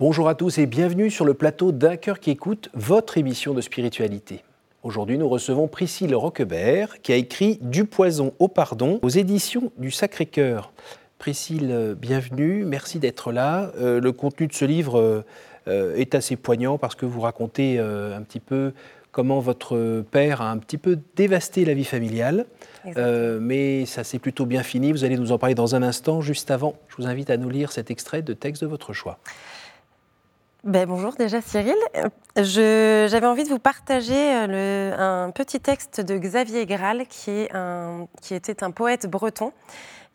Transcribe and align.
Bonjour 0.00 0.30
à 0.30 0.34
tous 0.34 0.56
et 0.56 0.64
bienvenue 0.64 1.10
sur 1.10 1.26
le 1.26 1.34
plateau 1.34 1.72
d'un 1.72 1.98
cœur 1.98 2.20
qui 2.20 2.30
écoute 2.30 2.70
votre 2.72 3.18
émission 3.18 3.52
de 3.52 3.60
spiritualité. 3.60 4.42
Aujourd'hui, 4.82 5.18
nous 5.18 5.28
recevons 5.28 5.68
Priscille 5.68 6.14
Roquebert 6.14 7.02
qui 7.02 7.12
a 7.12 7.16
écrit 7.16 7.58
Du 7.60 7.84
poison 7.84 8.32
au 8.38 8.48
pardon 8.48 8.98
aux 9.02 9.10
éditions 9.10 9.72
du 9.76 9.90
Sacré-Cœur. 9.90 10.72
Priscille, 11.18 11.94
bienvenue, 11.98 12.64
merci 12.64 12.98
d'être 12.98 13.30
là. 13.30 13.72
Euh, 13.76 14.00
le 14.00 14.12
contenu 14.12 14.46
de 14.46 14.54
ce 14.54 14.64
livre 14.64 15.22
euh, 15.68 15.96
est 15.96 16.14
assez 16.14 16.36
poignant 16.36 16.78
parce 16.78 16.94
que 16.94 17.04
vous 17.04 17.20
racontez 17.20 17.78
euh, 17.78 18.16
un 18.16 18.22
petit 18.22 18.40
peu 18.40 18.72
comment 19.12 19.40
votre 19.40 20.02
père 20.10 20.40
a 20.40 20.50
un 20.50 20.56
petit 20.56 20.78
peu 20.78 20.98
dévasté 21.14 21.66
la 21.66 21.74
vie 21.74 21.84
familiale. 21.84 22.46
mais 22.96 23.84
ça 23.84 24.02
s'est 24.02 24.18
plutôt 24.18 24.46
bien 24.46 24.62
fini. 24.62 24.92
Vous 24.92 25.04
allez 25.04 25.18
nous 25.18 25.32
en 25.32 25.36
parler 25.36 25.54
dans 25.54 25.74
un 25.74 25.82
instant. 25.82 26.22
Juste 26.22 26.50
avant, 26.50 26.76
je 26.88 26.96
vous 26.96 27.06
invite 27.06 27.28
à 27.28 27.36
nous 27.36 27.50
lire 27.50 27.70
cet 27.70 27.90
extrait 27.90 28.22
de 28.22 28.32
texte 28.32 28.62
de 28.62 28.68
votre 28.68 28.94
choix. 28.94 29.18
Ben, 30.64 30.86
bonjour 30.86 31.14
déjà 31.14 31.40
Cyril. 31.40 31.74
J'avais 32.36 33.26
envie 33.26 33.44
de 33.44 33.48
vous 33.48 33.58
partager 33.58 34.14
euh, 34.14 35.24
un 35.26 35.30
petit 35.30 35.58
texte 35.58 36.02
de 36.02 36.18
Xavier 36.18 36.66
Graal 36.66 37.06
qui, 37.06 37.48
était 38.30 38.62
un 38.62 38.70
poète 38.70 39.06
breton 39.06 39.54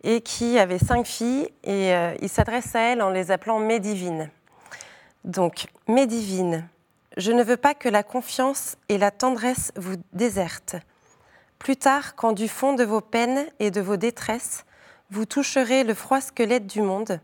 et 0.03 0.21
qui 0.21 0.59
avait 0.59 0.77
cinq 0.77 1.07
filles 1.07 1.49
et 1.63 1.95
euh, 1.95 2.13
il 2.21 2.29
s'adresse 2.29 2.75
à 2.75 2.81
elles 2.81 3.01
en 3.01 3.09
les 3.09 3.31
appelant 3.31 3.57
mes 3.57 3.79
divines. 3.79 4.29
Donc, 5.23 5.65
mes 5.87 6.05
divines, 6.05 6.67
je 7.17 7.31
ne 7.31 7.41
veux 7.41 7.57
pas 7.57 7.73
que 7.73 7.89
la 7.89 8.03
confiance 8.03 8.77
et 8.87 8.99
la 8.99 9.09
tendresse 9.09 9.71
vous 9.75 9.95
désertent. 10.13 10.75
Plus 11.57 11.75
tard, 11.75 12.15
quand 12.15 12.33
du 12.33 12.47
fond 12.47 12.73
de 12.73 12.83
vos 12.83 13.01
peines 13.01 13.47
et 13.59 13.71
de 13.71 13.81
vos 13.81 13.97
détresses, 13.97 14.63
vous 15.09 15.25
toucherez 15.25 15.83
le 15.83 15.95
froid 15.95 16.21
squelette 16.21 16.67
du 16.67 16.83
monde, 16.83 17.19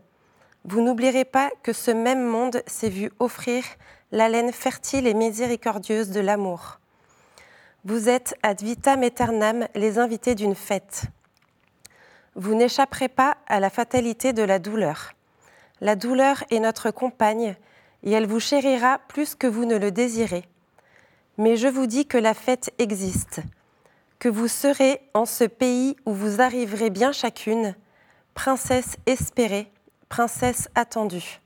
vous 0.64 0.80
n'oublierez 0.80 1.24
pas 1.24 1.50
que 1.62 1.72
ce 1.72 1.90
même 1.90 2.24
monde 2.24 2.62
s'est 2.66 2.88
vu 2.88 3.10
offrir 3.18 3.64
l'haleine 4.12 4.52
fertile 4.52 5.06
et 5.06 5.14
miséricordieuse 5.14 6.10
de 6.10 6.20
l'amour. 6.20 6.78
Vous 7.84 8.08
êtes 8.08 8.36
ad 8.42 8.62
vitam 8.62 9.02
aeternam 9.02 9.66
les 9.74 9.98
invités 9.98 10.36
d'une 10.36 10.54
fête. 10.54 11.04
Vous 12.36 12.54
n'échapperez 12.54 13.08
pas 13.08 13.36
à 13.48 13.58
la 13.58 13.70
fatalité 13.70 14.32
de 14.32 14.42
la 14.42 14.58
douleur. 14.58 15.14
La 15.80 15.96
douleur 15.96 16.44
est 16.50 16.60
notre 16.60 16.92
compagne 16.92 17.56
et 18.04 18.12
elle 18.12 18.26
vous 18.26 18.40
chérira 18.40 19.00
plus 19.08 19.34
que 19.34 19.48
vous 19.48 19.64
ne 19.64 19.76
le 19.76 19.90
désirez. 19.90 20.44
Mais 21.38 21.56
je 21.56 21.66
vous 21.66 21.86
dis 21.86 22.06
que 22.06 22.18
la 22.18 22.34
fête 22.34 22.72
existe, 22.78 23.40
que 24.20 24.28
vous 24.28 24.48
serez 24.48 25.00
en 25.12 25.26
ce 25.26 25.44
pays 25.44 25.96
où 26.06 26.12
vous 26.12 26.40
arriverez 26.40 26.90
bien 26.90 27.10
chacune, 27.10 27.74
princesse 28.34 28.96
espérée, 29.06 29.72
princesse 30.12 30.68
attendue. 30.74 31.40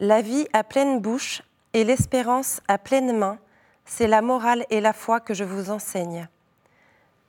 La 0.00 0.22
vie 0.22 0.48
à 0.52 0.64
pleine 0.64 0.98
bouche 0.98 1.40
et 1.72 1.84
l'espérance 1.84 2.60
à 2.66 2.78
pleine 2.78 3.16
main, 3.16 3.38
c'est 3.84 4.08
la 4.08 4.22
morale 4.22 4.66
et 4.70 4.80
la 4.80 4.92
foi 4.92 5.20
que 5.20 5.34
je 5.34 5.44
vous 5.44 5.70
enseigne. 5.70 6.26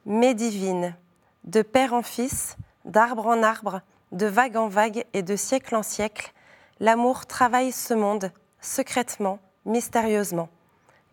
Mais 0.07 0.33
divine, 0.33 0.95
de 1.43 1.61
père 1.61 1.93
en 1.93 2.01
fils, 2.01 2.57
d'arbre 2.85 3.27
en 3.27 3.43
arbre, 3.43 3.81
de 4.13 4.25
vague 4.25 4.57
en 4.57 4.67
vague 4.67 5.05
et 5.13 5.21
de 5.21 5.35
siècle 5.35 5.75
en 5.75 5.83
siècle, 5.83 6.33
l'amour 6.79 7.27
travaille 7.27 7.71
ce 7.71 7.93
monde 7.93 8.31
secrètement, 8.59 9.37
mystérieusement, 9.63 10.49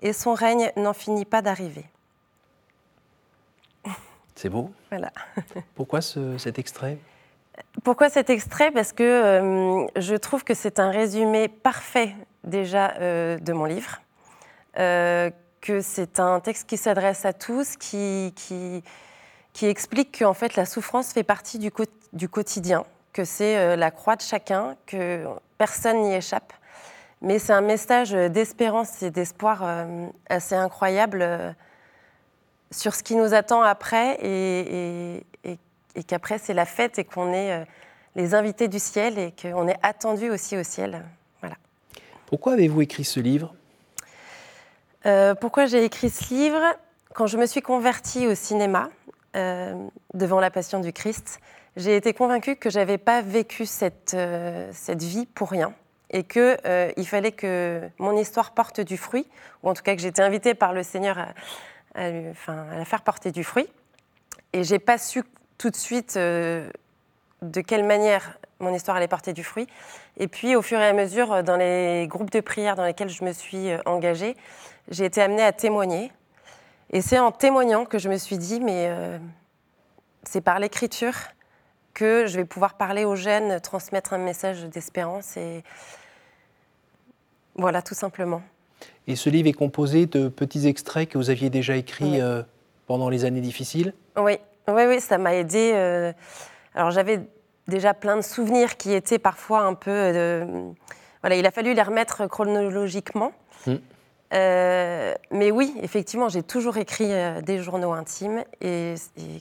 et 0.01 0.15
son 0.15 0.33
règne 0.33 0.73
n'en 0.77 0.95
finit 0.95 1.27
pas 1.27 1.43
d'arriver. 1.43 1.85
C'est 4.37 4.49
beau. 4.49 4.73
Voilà. 4.89 5.13
Pourquoi 5.75 6.01
cet 6.01 6.59
extrait? 6.59 6.97
Pourquoi 7.85 8.11
cet 8.11 8.31
extrait? 8.31 8.71
Parce 8.71 8.93
que 8.93 9.03
euh, 9.03 9.87
je 9.97 10.15
trouve 10.15 10.45
que 10.45 10.55
c'est 10.55 10.79
un 10.79 10.91
résumé 10.91 11.49
parfait 11.49 12.15
déjà 12.45 12.95
euh, 13.01 13.39
de 13.39 13.53
mon 13.53 13.65
livre, 13.65 14.01
euh, 14.79 15.31
que 15.61 15.81
c'est 15.81 16.21
un 16.21 16.41
texte 16.41 16.69
qui 16.69 16.77
s'adresse 16.77 17.25
à 17.25 17.33
tous, 17.33 17.77
qui, 17.77 18.33
qui, 18.37 18.83
qui 19.53 19.67
explique 19.67 20.19
qu'en 20.19 20.35
fait 20.35 20.57
la 20.57 20.65
souffrance 20.65 21.13
fait 21.13 21.23
partie 21.23 21.59
du, 21.59 21.71
quotidien, 22.29 22.85
que 23.13 23.25
c'est 23.25 23.77
la 23.77 23.91
croix 23.91 24.17
de 24.17 24.23
chacun, 24.23 24.77
que 24.87 25.25
personne 25.59 26.03
n'y 26.03 26.15
échappe. 26.15 26.53
Mais 27.21 27.39
c'est 27.39 27.53
un 27.53 27.61
message 27.61 28.11
d'espérance 28.11 29.03
et 29.05 29.11
d'espoir 29.11 29.65
assez 30.29 30.57
incroyable 30.57 31.55
sur 32.73 32.95
ce 32.95 33.05
qui 33.05 33.15
nous 33.15 33.35
attend 33.35 33.63
après 33.63 34.19
et, 34.21 35.25
et 35.95 36.05
qu'après 36.05 36.39
c'est 36.39 36.55
la 36.55 36.67
fête 36.67 36.99
et 36.99 37.05
qu'on 37.05 37.33
est 37.33 37.53
euh, 37.53 37.65
les 38.17 38.35
invités 38.35 38.69
du 38.69 38.79
ciel 38.79 39.19
et 39.19 39.33
qu'on 39.33 39.69
est 39.69 39.79
attendus 39.83 40.31
aussi 40.31 40.57
au 40.57 40.63
ciel. 40.63 41.03
Voilà. 41.41 41.57
Pourquoi 42.27 42.55
avez-vous 42.55 42.83
écrit 42.83 43.05
ce 43.05 43.21
livre? 43.21 43.55
Euh, 45.07 45.35
Pourquoi 45.35 45.67
j'ai 45.67 45.85
écrit 45.85 46.11
ce 46.11 46.33
livre? 46.33 46.61
Quand 47.15 47.27
je 47.27 47.37
me 47.37 47.47
suis 47.47 47.63
convertie 47.63 48.27
au 48.27 48.35
cinéma, 48.35 48.91
euh, 49.37 49.75
devant 50.15 50.41
la 50.41 50.51
Passion 50.51 50.81
du 50.81 50.93
Christ, 50.93 51.41
j'ai 51.77 51.97
été 51.97 52.13
convaincue 52.13 52.57
que 52.57 52.71
j'avais 52.71 52.99
pas 52.99 53.23
vécu 53.23 53.65
cette, 53.65 54.17
cette 54.73 55.03
vie 55.03 55.25
pour 55.25 55.51
rien 55.51 55.73
et 56.11 56.25
qu'il 56.25 56.59
il 56.99 57.07
fallait 57.07 57.33
que 57.33 57.81
mon 57.99 58.15
histoire 58.19 58.53
porte 58.53 58.81
du 58.83 58.99
fruit, 58.99 59.27
ou 59.63 59.71
en 59.71 59.75
tout 59.75 59.83
cas 59.83 59.95
que 59.97 60.03
j'étais 60.03 60.21
invitée 60.21 60.53
par 60.53 60.75
le 60.75 60.83
Seigneur 60.83 61.19
à, 61.19 61.29
à 61.95 62.11
la 62.77 62.85
faire 62.85 63.01
porter 63.01 63.33
du 63.33 63.43
fruit. 63.43 63.67
Et 64.53 64.65
j'ai 64.65 64.79
pas 64.79 64.99
su 64.99 65.23
tout 65.63 65.71
de 65.71 65.77
suite 65.77 66.17
euh, 66.17 66.69
de 67.41 67.61
quelle 67.61 67.85
manière 67.85 68.37
mon 68.59 68.75
histoire 68.75 68.97
allait 68.97 69.07
porter 69.07 69.33
du 69.33 69.45
fruit. 69.45 69.69
Et 70.17 70.27
puis, 70.27 70.57
au 70.57 70.63
fur 70.63 70.81
et 70.81 70.89
à 70.89 70.93
mesure, 70.93 71.33
euh, 71.33 71.43
dans 71.43 71.57
les 71.57 72.09
groupes 72.09 72.33
de 72.33 72.41
prière 72.41 72.75
dans 72.75 72.85
lesquels 72.85 73.09
je 73.09 73.23
me 73.23 73.33
suis 73.33 73.71
euh, 73.71 73.79
engagée, 73.87 74.37
j'ai 74.91 75.05
été 75.05 75.23
amenée 75.23 75.45
à 75.45 75.53
témoigner. 75.53 76.11
Et 76.91 77.01
c'est 77.01 77.21
en 77.21 77.31
témoignant 77.31 77.85
que 77.85 78.01
je 78.01 78.09
me 78.09 78.17
suis 78.17 78.39
dit, 78.39 78.59
mais 78.59 78.91
c'est 80.25 80.43
par 80.43 80.59
l'écriture 80.59 81.15
que 81.95 82.27
je 82.27 82.37
vais 82.37 82.45
pouvoir 82.45 82.75
parler 82.75 83.07
aux 83.07 83.17
jeunes, 83.17 83.61
transmettre 83.61 84.13
un 84.13 84.19
message 84.19 84.65
d'espérance. 84.65 85.39
Et 85.39 85.63
voilà, 87.55 87.81
tout 87.81 87.95
simplement. 87.95 88.43
Et 89.07 89.17
ce 89.17 89.31
livre 89.31 89.49
est 89.49 89.55
composé 89.55 90.05
de 90.05 90.29
petits 90.29 90.67
extraits 90.67 91.09
que 91.09 91.17
vous 91.17 91.31
aviez 91.31 91.49
déjà 91.49 91.77
écrits 91.77 92.21
pendant 92.87 93.09
les 93.09 93.25
années 93.25 93.41
difficiles? 93.41 93.95
Oui, 94.19 94.37
oui, 94.69 94.83
oui, 94.87 95.01
ça 95.01 95.19
m'a 95.19 95.35
aidé. 95.35 95.73
Euh, 95.75 96.13
alors 96.75 96.91
j'avais 96.91 97.21
déjà 97.69 97.95
plein 97.95 98.17
de 98.17 98.23
souvenirs 98.23 98.77
qui 98.77 98.93
étaient 98.93 99.19
parfois 99.19 99.61
un 99.61 99.75
peu. 99.75 99.91
Euh, 99.91 100.71
voilà, 101.23 101.37
il 101.37 101.47
a 101.47 101.51
fallu 101.51 101.75
les 101.75 101.83
remettre 101.83 102.27
chronologiquement. 102.27 103.33
Mm. 103.67 103.75
Euh, 104.35 105.15
mais 105.31 105.51
oui, 105.51 105.75
effectivement, 105.83 106.31
j'ai 106.31 106.43
toujours 106.43 106.79
écrit 106.79 107.11
des 107.43 107.59
journaux 107.59 107.93
intimes 107.93 108.43
et, 108.63 108.95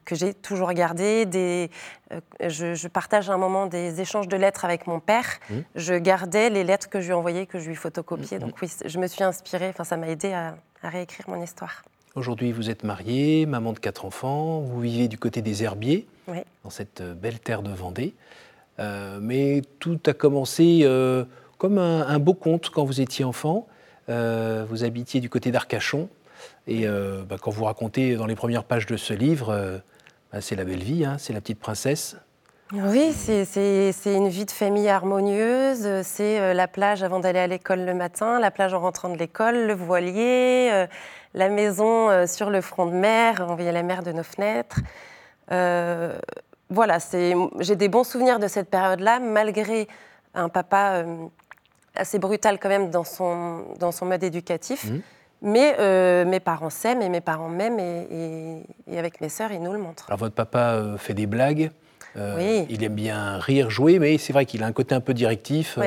que 0.03 0.15
j'ai 0.15 0.33
toujours 0.33 0.73
gardés. 0.73 1.25
Des, 1.25 1.69
je, 2.41 2.87
partage 2.89 3.29
un 3.29 3.37
moment 3.37 3.67
des 3.67 4.01
échanges 4.01 4.27
de 4.27 4.35
lettres 4.35 4.65
avec 4.65 4.87
mon 4.87 4.99
père. 4.99 5.39
Mm. 5.49 5.59
Je 5.75 5.93
gardais 5.93 6.49
les 6.49 6.65
lettres 6.65 6.89
que 6.89 6.99
je 6.99 7.07
lui 7.07 7.13
envoyais, 7.13 7.45
que 7.45 7.57
je 7.57 7.69
lui 7.69 7.75
photocopiais. 7.75 8.37
Mm, 8.37 8.41
Donc 8.41 8.55
oui, 8.61 8.69
je 8.83 8.99
me 8.99 9.07
suis 9.07 9.23
inspirée. 9.23 9.69
Enfin, 9.69 9.85
ça 9.85 9.95
m'a 9.95 10.09
aidé 10.09 10.33
à 10.33 10.55
réécrire 10.83 11.29
mon 11.29 11.41
histoire. 11.41 11.83
Aujourd'hui, 12.13 12.51
vous 12.51 12.69
êtes 12.69 12.83
mariée, 12.83 13.45
maman 13.45 13.71
de 13.71 13.79
quatre 13.79 14.03
enfants, 14.03 14.59
vous 14.59 14.81
vivez 14.81 15.07
du 15.07 15.17
côté 15.17 15.41
des 15.41 15.63
Herbiers, 15.63 16.05
dans 16.27 16.69
cette 16.69 16.99
euh, 16.99 17.13
belle 17.13 17.39
terre 17.39 17.61
de 17.61 17.69
Vendée. 17.69 18.13
Euh, 18.79 19.19
mais 19.21 19.61
tout 19.79 19.97
a 20.05 20.11
commencé 20.11 20.81
euh, 20.83 21.23
comme 21.57 21.77
un, 21.77 22.19
beau 22.19 22.33
conte 22.33 22.69
quand 22.69 22.83
vous 22.83 22.99
étiez 22.99 23.23
enfant. 23.23 23.65
vous 24.09 24.83
habitiez 24.83 25.21
du 25.21 25.29
côté 25.29 25.51
d'Arcachon. 25.51 26.09
Et 26.67 26.85
bah, 26.85 27.37
quand 27.39 27.51
vous 27.51 27.63
racontez 27.63 28.15
dans 28.15 28.25
les 28.25 28.35
premières 28.35 28.65
pages 28.65 28.87
de 28.87 28.97
ce 28.97 29.13
livre, 29.13 29.81
bah, 30.33 30.41
c'est 30.41 30.55
la 30.55 30.65
belle 30.65 30.83
vie, 30.83 31.05
hein, 31.05 31.17
c'est 31.17 31.31
la 31.31 31.39
petite 31.39 31.59
princesse. 31.59 32.17
Oui, 32.73 33.13
c'est 33.13 33.93
une 34.05 34.29
vie 34.29 34.45
de 34.45 34.51
famille 34.51 34.87
harmonieuse. 34.87 36.03
C'est 36.03 36.53
la 36.53 36.67
plage 36.67 37.03
avant 37.03 37.19
d'aller 37.19 37.39
à 37.39 37.47
l'école 37.47 37.81
le 37.81 37.93
matin, 37.93 38.39
la 38.39 38.51
plage 38.51 38.73
en 38.73 38.79
rentrant 38.79 39.09
de 39.09 39.17
l'école, 39.17 39.67
le 39.67 39.73
voilier 39.73 40.87
la 41.33 41.49
maison 41.49 42.09
euh, 42.09 42.27
sur 42.27 42.49
le 42.49 42.61
front 42.61 42.85
de 42.85 42.91
mer, 42.91 43.45
on 43.47 43.55
voyait 43.55 43.71
la 43.71 43.83
mer 43.83 44.03
de 44.03 44.11
nos 44.11 44.23
fenêtres. 44.23 44.79
Euh, 45.51 46.17
voilà, 46.69 46.97
j'ai 47.59 47.75
des 47.75 47.89
bons 47.89 48.03
souvenirs 48.03 48.39
de 48.39 48.47
cette 48.47 48.69
période-là, 48.69 49.19
malgré 49.19 49.87
un 50.33 50.49
papa 50.49 51.03
euh, 51.03 51.25
assez 51.95 52.19
brutal 52.19 52.59
quand 52.59 52.69
même 52.69 52.89
dans 52.89 53.03
son, 53.03 53.65
dans 53.79 53.91
son 53.91 54.05
mode 54.05 54.23
éducatif. 54.23 54.85
Mmh. 54.85 54.99
Mais 55.43 56.23
mes 56.23 56.39
parents 56.39 56.69
s'aiment 56.69 57.01
et 57.01 57.09
mes 57.09 57.19
parents 57.19 57.49
m'aiment 57.49 57.79
et, 57.79 58.63
avec 58.95 59.21
mes 59.21 59.29
sœurs, 59.29 59.51
ils 59.51 59.59
nous 59.59 59.73
le 59.73 59.79
montrent. 59.79 60.05
Alors 60.07 60.19
votre 60.19 60.35
papa 60.35 60.83
fait 60.99 61.15
des 61.15 61.25
blagues, 61.25 61.71
oui. 62.15 62.65
il 62.69 62.83
aime 62.83 62.95
bien 62.95 63.37
rire, 63.37 63.69
jouer, 63.69 63.99
mais 63.99 64.17
c'est 64.17 64.33
vrai 64.33 64.45
qu'il 64.45 64.63
a 64.63 64.65
un 64.65 64.71
côté 64.71 64.95
un 64.95 65.01
peu 65.01 65.13
directif, 65.13 65.79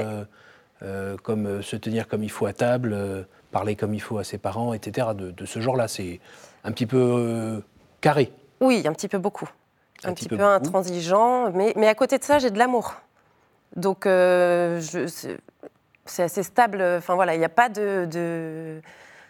comme 1.23 1.63
se 1.63 1.77
tenir 1.77 2.09
comme 2.09 2.23
il 2.23 2.31
faut 2.31 2.47
à 2.47 2.53
table, 2.53 3.27
parler 3.55 3.77
comme 3.77 3.95
il 3.95 4.03
faut 4.03 4.19
à 4.19 4.25
ses 4.25 4.37
parents, 4.37 4.75
etc. 4.75 5.09
De, 5.15 5.47
ce 5.47 5.61
genre-là, 5.61 5.87
c'est 5.87 6.21
un 6.65 6.73
petit 6.73 6.87
peu 6.87 6.99
euh, 6.99 7.61
carré. 8.01 8.33
Oui, 8.61 8.83
un 8.85 8.93
petit 8.93 9.07
peu 9.09 9.19
beaucoup. 9.19 9.49
Un, 10.03 10.13
petit, 10.13 10.29
peu, 10.29 10.39
intransigeant, 10.41 11.51
mais, 11.53 11.73
mais, 11.77 11.87
à 11.87 11.95
côté 11.95 12.19
de 12.19 12.25
ça, 12.25 12.39
j'ai 12.39 12.51
de 12.51 12.59
l'amour. 12.59 12.97
Donc, 13.77 14.07
euh, 14.07 14.81
c'est 16.05 16.23
assez 16.23 16.43
stable. 16.43 16.83
Enfin 16.99 17.15
voilà, 17.15 17.35
il 17.35 17.39
n'y 17.39 17.45
a 17.45 17.49
pas 17.49 17.69
de, 17.69 18.07
de... 18.11 18.83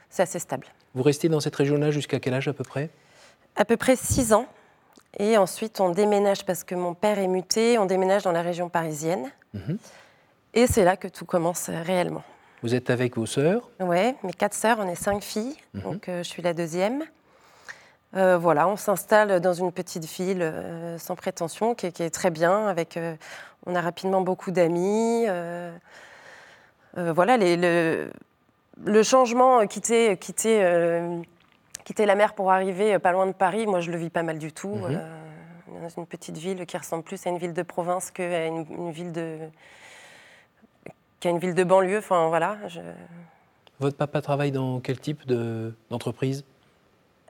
c'est 0.08 0.22
assez 0.22 0.38
stable. 0.38 0.66
Vous 0.94 1.02
restez 1.02 1.28
dans 1.28 1.40
cette 1.40 1.54
région-là 1.54 1.90
jusqu'à 1.90 2.18
quel 2.18 2.34
âge 2.34 2.48
à 2.48 2.54
peu 2.54 2.64
près? 2.64 2.88
À 3.56 3.64
peu 3.64 3.76
près 3.76 3.94
6 3.94 4.32
ans. 4.32 4.46
Et 5.18 5.36
ensuite, 5.36 5.80
on 5.80 5.90
déménage 5.90 6.44
parce 6.44 6.64
que 6.64 6.74
mon 6.74 6.94
père 6.94 7.18
est 7.18 7.28
muté, 7.28 7.78
on 7.78 7.86
déménage 7.86 8.22
dans 8.22 8.32
la 8.32 8.42
région 8.42 8.68
parisienne. 8.68 9.30
Mhm. 9.52 9.78
Et 10.54 10.66
c'est 10.66 10.84
là 10.84 10.96
que 10.96 11.08
tout 11.08 11.24
commence 11.24 11.68
réellement. 11.68 12.22
Vous 12.62 12.74
êtes 12.74 12.90
avec 12.90 13.16
vos 13.16 13.26
sœurs? 13.26 13.68
Oui, 13.80 14.14
mes 14.22 14.32
quatre 14.32 14.54
sœurs, 14.54 14.78
on 14.80 14.88
est 14.88 14.94
cinq 14.94 15.22
filles, 15.22 15.56
mhm. 15.74 15.82
donc 15.82 16.08
euh, 16.08 16.22
je 16.22 16.28
suis 16.28 16.42
la 16.42 16.54
deuxième. 16.54 17.04
Euh, 18.16 18.38
voilà, 18.38 18.68
on 18.68 18.76
s'installe 18.76 19.40
dans 19.40 19.52
une 19.52 19.72
petite 19.72 20.04
ville 20.04 20.40
euh, 20.40 20.96
sans 20.98 21.16
prétention, 21.16 21.74
qui 21.74 21.86
est, 21.86 22.10
très 22.10 22.30
bien. 22.30 22.68
Avec, 22.68 22.98
on 23.66 23.74
a 23.74 23.80
rapidement 23.80 24.20
beaucoup 24.20 24.50
d'amis. 24.50 25.26
voilà, 26.96 27.36
les, 27.36 27.56
le, 27.56 28.10
le, 28.84 29.02
changement, 29.02 29.66
quitter, 29.66 30.16
quitter 30.16 30.62
quitter 31.84 32.06
la 32.06 32.14
mer 32.14 32.34
pour 32.34 32.50
arriver 32.50 32.94
euh, 32.94 32.98
pas 32.98 33.12
loin 33.12 33.26
de 33.26 33.32
Paris, 33.32 33.66
moi 33.66 33.80
je 33.80 33.90
le 33.90 33.98
vis 33.98 34.10
pas 34.10 34.22
mal 34.22 34.38
du 34.38 34.52
tout. 34.52 34.74
Mhm. 34.74 34.86
Euh, 34.90 35.20
dans 35.82 35.88
une 35.88 36.06
petite 36.06 36.38
ville 36.38 36.64
qui 36.66 36.76
ressemble 36.76 37.02
plus 37.02 37.26
à 37.26 37.30
une 37.30 37.38
ville 37.38 37.52
de 37.52 37.62
province 37.62 38.10
qu'à 38.10 38.46
une, 38.46 38.64
une, 38.70 38.90
ville 38.90 39.12
de 39.12 39.38
qu'à 41.20 41.30
une 41.30 41.38
ville 41.38 41.54
de 41.54 41.64
banlieue. 41.64 41.98
Enfin 41.98 42.28
voilà. 42.28 42.56
Votre 43.80 43.96
papa 43.96 44.22
travaille 44.22 44.52
dans 44.52 44.80
quel 44.80 44.98
type 45.00 45.26
d'entreprise? 45.90 46.44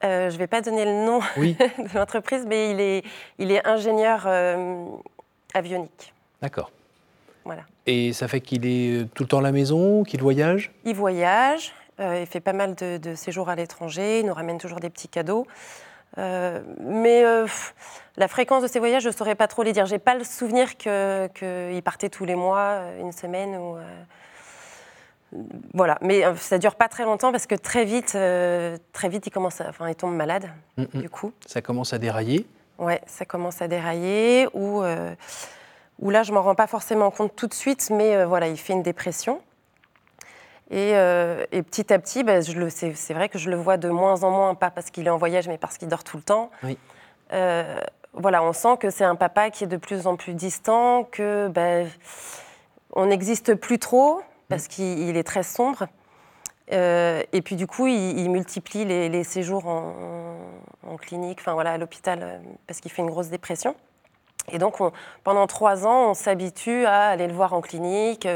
Euh, 0.04 0.28
Je 0.28 0.34
ne 0.34 0.38
vais 0.38 0.46
pas 0.46 0.60
donner 0.60 0.84
le 0.84 1.06
nom 1.06 1.20
de 1.36 1.98
l'entreprise, 1.98 2.44
mais 2.46 2.70
il 2.70 2.80
est, 2.80 3.02
il 3.38 3.50
est 3.50 3.66
ingénieur 3.66 4.26
avionique. 5.54 6.12
D'accord. 6.42 6.70
Voilà. 7.44 7.62
Et 7.86 8.12
ça 8.12 8.28
fait 8.28 8.40
qu'il 8.40 8.66
est 8.66 9.08
tout 9.14 9.22
le 9.22 9.28
temps 9.28 9.38
à 9.38 9.42
la 9.42 9.52
maison, 9.52 10.04
qu'il 10.04 10.20
voyage? 10.20 10.70
Il 10.84 10.94
voyage. 10.94 11.72
Euh, 12.00 12.20
il 12.20 12.26
fait 12.26 12.40
pas 12.40 12.52
mal 12.52 12.74
de, 12.74 13.14
séjours 13.14 13.48
à 13.48 13.54
l'étranger, 13.54 14.20
il 14.20 14.26
nous 14.26 14.34
ramène 14.34 14.58
toujours 14.58 14.80
des 14.80 14.90
petits 14.90 15.08
cadeaux. 15.08 15.46
Euh, 16.18 16.60
mais 16.78 17.24
euh, 17.24 17.46
la 18.16 18.28
fréquence 18.28 18.62
de 18.62 18.68
ses 18.68 18.78
voyages, 18.78 19.02
je 19.02 19.08
ne 19.08 19.14
saurais 19.14 19.34
pas 19.34 19.48
trop 19.48 19.62
les 19.62 19.72
dire. 19.72 19.86
J'ai 19.86 19.98
pas 19.98 20.14
le 20.14 20.24
souvenir 20.24 20.76
qu'il 20.76 21.82
partait 21.84 22.08
tous 22.08 22.24
les 22.24 22.34
mois, 22.34 22.80
une 23.00 23.12
semaine 23.12 23.56
ou. 23.56 23.76
Voilà, 25.72 25.98
mais 26.00 26.22
ça 26.36 26.58
dure 26.58 26.76
pas 26.76 26.86
très 26.86 27.04
longtemps 27.04 27.32
parce 27.32 27.46
que 27.46 27.56
très 27.56 27.84
vite, 27.84 28.16
très 28.92 29.08
vite, 29.08 29.26
il 29.26 29.30
commence, 29.30 29.60
enfin, 29.60 29.88
il 29.88 29.96
tombe 29.96 30.14
malade. 30.14 30.48
Mm, 30.76 30.82
mm. 30.82 31.00
Du 31.00 31.10
coup. 31.10 31.32
Ça 31.44 31.60
commence 31.60 31.92
à 31.92 31.98
dérailler. 31.98 32.46
Ouais, 32.78 33.00
ça 33.06 33.24
commence 33.24 33.60
à 33.60 33.66
dérailler. 33.66 34.48
Ou, 34.54 34.84
ou 35.98 36.10
là, 36.10 36.22
je 36.22 36.32
m'en 36.32 36.42
rends 36.42 36.54
pas 36.54 36.68
forcément 36.68 37.10
compte 37.10 37.34
tout 37.34 37.48
de 37.48 37.54
suite, 37.54 37.90
mais 37.90 38.24
voilà, 38.24 38.46
il 38.46 38.56
fait 38.56 38.74
une 38.74 38.84
dépression. 38.84 39.40
Euh, 40.72 41.44
et, 41.52 41.62
petit 41.62 41.92
à 41.92 41.98
petit, 41.98 42.24
bah, 42.24 42.40
c'est 42.42 43.14
vrai 43.14 43.28
que 43.28 43.38
je 43.38 43.50
le 43.50 43.56
vois 43.56 43.76
de 43.76 43.88
moins 43.88 44.22
en 44.22 44.30
moins, 44.30 44.54
pas 44.54 44.70
parce 44.70 44.90
qu'il 44.90 45.06
est 45.06 45.10
en 45.10 45.18
voyage, 45.18 45.48
mais 45.48 45.58
parce 45.58 45.78
qu'il 45.78 45.88
dort 45.88 46.04
tout 46.04 46.16
le 46.16 46.22
temps. 46.22 46.50
Euh, 47.32 47.80
voilà, 48.12 48.42
on 48.42 48.52
sent 48.52 48.76
que 48.78 48.90
c'est 48.90 49.04
un 49.04 49.16
papa 49.16 49.50
qui 49.50 49.64
est 49.64 49.68
de 49.68 49.76
plus 49.76 50.06
en 50.06 50.16
plus 50.16 50.34
distant, 50.34 51.04
que 51.04 51.48
bah, 51.48 51.88
on 52.92 53.06
n'existe 53.06 53.54
plus 53.54 53.78
trop 53.78 54.22
parce 54.48 54.68
qu'il 54.68 55.16
est 55.16 55.24
très 55.24 55.42
sombre. 55.42 55.86
Euh, 56.72 57.22
et 57.32 57.42
puis 57.42 57.56
du 57.56 57.66
coup, 57.66 57.86
il, 57.86 58.30
multiplie 58.30 58.84
les, 58.84 59.24
séjours 59.24 59.66
en, 59.66 60.96
clinique, 60.96 61.38
enfin 61.40 61.54
voilà, 61.54 61.72
à 61.72 61.78
l'hôpital, 61.78 62.40
parce 62.66 62.80
qu'il 62.80 62.90
fait 62.90 63.02
une 63.02 63.10
grosse 63.10 63.28
dépression. 63.28 63.74
Et 64.52 64.58
donc, 64.58 64.76
pendant 65.24 65.46
trois 65.46 65.86
ans, 65.86 66.10
on 66.10 66.14
s'habitue 66.14 66.84
à 66.86 67.08
aller 67.08 67.26
le 67.26 67.34
voir 67.34 67.52
en 67.52 67.60
clinique. 67.60 68.28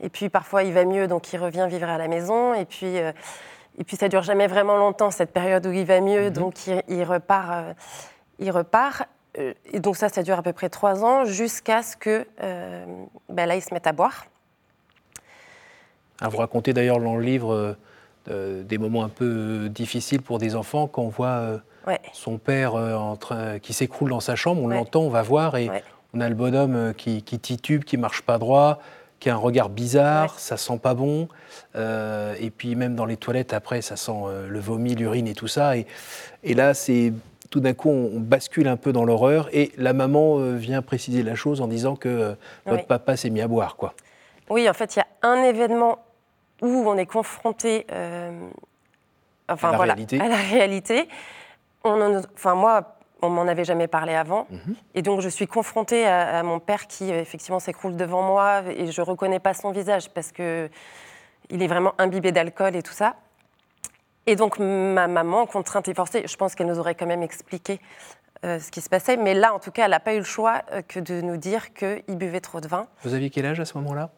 Et 0.00 0.08
puis 0.08 0.28
parfois 0.28 0.62
il 0.62 0.72
va 0.72 0.84
mieux, 0.84 1.08
donc 1.08 1.32
il 1.32 1.38
revient 1.38 1.66
vivre 1.68 1.88
à 1.88 1.98
la 1.98 2.08
maison. 2.08 2.54
Et 2.54 2.64
puis, 2.64 2.98
euh, 2.98 3.12
et 3.78 3.84
puis 3.84 3.96
ça 3.96 4.08
dure 4.08 4.22
jamais 4.22 4.46
vraiment 4.46 4.76
longtemps, 4.76 5.10
cette 5.10 5.32
période 5.32 5.66
où 5.66 5.72
il 5.72 5.84
va 5.84 6.00
mieux, 6.00 6.26
mhm. 6.26 6.30
donc 6.30 6.54
il, 6.66 7.04
repart. 7.04 7.50
Euh, 7.50 7.74
il 8.38 8.50
repart. 8.50 9.08
Euh, 9.38 9.54
et 9.72 9.80
donc 9.80 9.96
ça, 9.96 10.08
ça 10.08 10.22
dure 10.22 10.38
à 10.38 10.42
peu 10.42 10.52
près 10.52 10.68
trois 10.68 11.04
ans, 11.04 11.24
jusqu'à 11.24 11.82
ce 11.82 11.96
que 11.96 12.26
ben 13.28 13.46
là, 13.46 13.56
il 13.56 13.62
se 13.62 13.72
mette 13.72 13.86
à 13.86 13.92
boire. 13.92 14.26
Ah, 16.20 16.28
vous 16.28 16.38
racontez 16.38 16.72
d'ailleurs 16.72 17.00
dans 17.00 17.16
le 17.16 17.22
livre 17.22 17.76
des 18.26 18.78
moments 18.78 19.04
un 19.04 19.08
peu 19.08 19.68
difficiles 19.68 20.22
pour 20.22 20.38
des 20.38 20.56
enfants 20.56 20.88
quand 20.88 21.02
on 21.02 21.08
voit 21.08 21.60
son 22.12 22.38
père 22.38 22.74
en 22.74 23.16
train, 23.16 23.58
qui 23.58 23.72
s'écroule 23.72 24.10
dans 24.10 24.20
sa 24.20 24.34
chambre, 24.34 24.62
on 24.62 24.68
l'entend, 24.68 25.02
on 25.02 25.10
va 25.10 25.22
voir 25.22 25.56
et 25.56 25.70
on 26.14 26.20
a 26.20 26.28
le 26.28 26.34
bonhomme 26.34 26.94
qui, 26.94 27.22
qui 27.22 27.38
titube, 27.38 27.84
qui 27.84 27.98
marche 27.98 28.22
pas 28.22 28.38
droit, 28.38 28.80
qui 29.20 29.30
a 29.30 29.34
un 29.34 29.38
regard 29.38 29.68
bizarre, 29.68 30.38
ça 30.38 30.56
sent 30.56 30.78
pas 30.78 30.94
bon. 30.94 31.28
Euh, 31.74 32.34
et 32.40 32.50
puis 32.50 32.74
même 32.74 32.94
dans 32.94 33.06
les 33.06 33.16
toilettes, 33.16 33.52
après, 33.52 33.82
ça 33.82 33.96
sent 33.96 34.12
euh, 34.12 34.48
le 34.48 34.60
vomi, 34.60 34.94
l'urine 34.94 35.26
et 35.26 35.34
tout 35.34 35.48
ça. 35.48 35.76
Et, 35.76 35.86
et 36.42 36.54
là, 36.54 36.74
c'est 36.74 37.12
tout 37.50 37.60
d'un 37.60 37.74
coup, 37.74 37.90
on, 37.90 38.20
bascule 38.20 38.68
un 38.68 38.76
peu 38.76 38.92
dans 38.92 39.04
l'horreur. 39.04 39.48
Et 39.52 39.72
la 39.76 39.92
maman 39.92 40.38
euh, 40.38 40.56
vient 40.56 40.82
préciser 40.82 41.22
la 41.22 41.34
chose 41.34 41.60
en 41.60 41.68
disant 41.68 41.96
que 41.96 42.36
votre 42.66 42.86
papa 42.86 43.16
s'est 43.16 43.30
mis 43.30 43.40
à 43.40 43.48
boire, 43.48 43.76
quoi. 43.76 43.94
Oui, 44.48 44.68
en 44.68 44.74
fait, 44.74 44.96
il 44.96 45.00
y 45.00 45.02
a 45.02 45.28
un 45.28 45.42
événement 45.42 45.98
où 46.62 46.84
on 46.86 46.96
est 46.96 47.06
confronté, 47.06 47.84
enfin 49.48 49.70
à 49.70 49.76
voilà, 49.76 49.94
réalité. 49.94 50.20
à 50.20 50.28
la 50.28 50.36
réalité. 50.36 51.08
On 51.84 52.22
enfin 52.34 52.54
moi, 52.54 52.95
on 53.22 53.30
m'en 53.30 53.42
avait 53.42 53.64
jamais 53.64 53.88
parlé 53.88 54.14
avant. 54.14 54.46
Mhm. 54.50 54.76
Et 54.94 55.02
donc, 55.02 55.20
je 55.20 55.28
suis 55.28 55.46
confrontée 55.46 56.06
à, 56.06 56.42
mon 56.42 56.60
père 56.60 56.86
qui, 56.86 57.12
euh, 57.12 57.20
effectivement, 57.20 57.58
s'écroule 57.58 57.96
devant 57.96 58.22
moi 58.22 58.62
et 58.68 58.90
je 58.90 59.00
ne 59.00 59.06
reconnais 59.06 59.40
pas 59.40 59.54
son 59.54 59.70
visage 59.70 60.10
parce 60.10 60.32
qu'il 60.32 60.70
est 61.50 61.66
vraiment 61.66 61.94
imbibé 61.98 62.32
d'alcool 62.32 62.76
et 62.76 62.82
tout 62.82 62.92
ça. 62.92 63.16
Et 64.26 64.36
donc, 64.36 64.58
ma 64.58 65.06
maman, 65.06 65.46
contrainte 65.46 65.88
et 65.88 65.94
forcée, 65.94 66.24
je 66.26 66.36
pense 66.36 66.54
qu'elle 66.54 66.66
nous 66.66 66.78
aurait 66.78 66.96
quand 66.96 67.06
même 67.06 67.22
expliqué 67.22 67.80
euh, 68.44 68.58
ce 68.58 68.70
qui 68.70 68.80
se 68.80 68.88
passait. 68.88 69.16
Mais 69.16 69.34
là, 69.34 69.54
en 69.54 69.60
tout 69.60 69.70
cas, 69.70 69.84
elle 69.84 69.92
n'a 69.92 70.00
pas 70.00 70.14
eu 70.14 70.18
le 70.18 70.24
choix 70.24 70.62
euh, 70.72 70.82
que 70.82 71.00
de 71.00 71.20
nous 71.20 71.36
dire 71.36 71.72
qu'il 71.72 72.16
buvait 72.16 72.40
trop 72.40 72.60
de 72.60 72.68
vin. 72.68 72.86
Vous 73.02 73.14
aviez 73.14 73.30
quel 73.30 73.46
âge 73.46 73.60
à 73.60 73.64
ce 73.64 73.78
moment-là? 73.78 74.10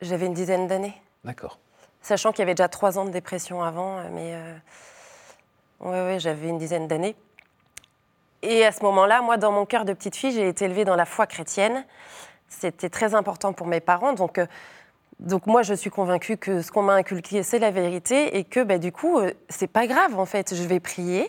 J'avais 0.00 0.26
une 0.26 0.34
dizaine 0.34 0.66
d'années. 0.66 0.94
D'accord. 1.24 1.58
Sachant 2.02 2.30
qu'il 2.32 2.40
y 2.40 2.42
avait 2.42 2.54
déjà 2.54 2.68
trois 2.68 2.98
ans 2.98 3.04
de 3.04 3.10
dépression 3.10 3.62
avant, 3.62 3.98
mais 4.10 4.36
oui, 5.80 5.90
ouais, 5.90 6.18
j'avais 6.20 6.48
une 6.48 6.58
dizaine 6.58 6.86
d'années. 6.86 7.16
Et 8.46 8.64
à 8.64 8.70
ce 8.70 8.82
moment-là, 8.84 9.22
moi, 9.22 9.36
dans 9.38 9.50
mon 9.50 9.66
cœur 9.66 9.84
de 9.84 9.92
petite 9.92 10.14
fille, 10.14 10.30
j'ai 10.30 10.48
été 10.48 10.66
élevée 10.66 10.84
dans 10.84 10.94
la 10.94 11.04
foi 11.04 11.26
chrétienne. 11.26 11.84
C'était 12.48 12.88
très 12.88 13.14
important 13.14 13.52
pour 13.52 13.66
mes 13.66 13.80
parents. 13.80 14.12
Donc, 14.12 14.38
euh, 14.38 14.46
donc 15.18 15.46
moi, 15.46 15.62
je 15.62 15.74
suis 15.74 15.90
convaincue 15.90 16.36
que 16.36 16.62
ce 16.62 16.70
qu'on 16.70 16.82
m'a 16.82 16.94
inculqué, 16.94 17.42
c'est 17.42 17.58
la 17.58 17.72
vérité 17.72 18.38
et 18.38 18.44
que 18.44 18.62
bah, 18.62 18.78
du 18.78 18.92
coup, 18.92 19.18
euh, 19.18 19.32
c'est 19.48 19.66
pas 19.66 19.88
grave 19.88 20.16
en 20.16 20.26
fait. 20.26 20.54
Je 20.54 20.62
vais 20.62 20.78
prier 20.78 21.28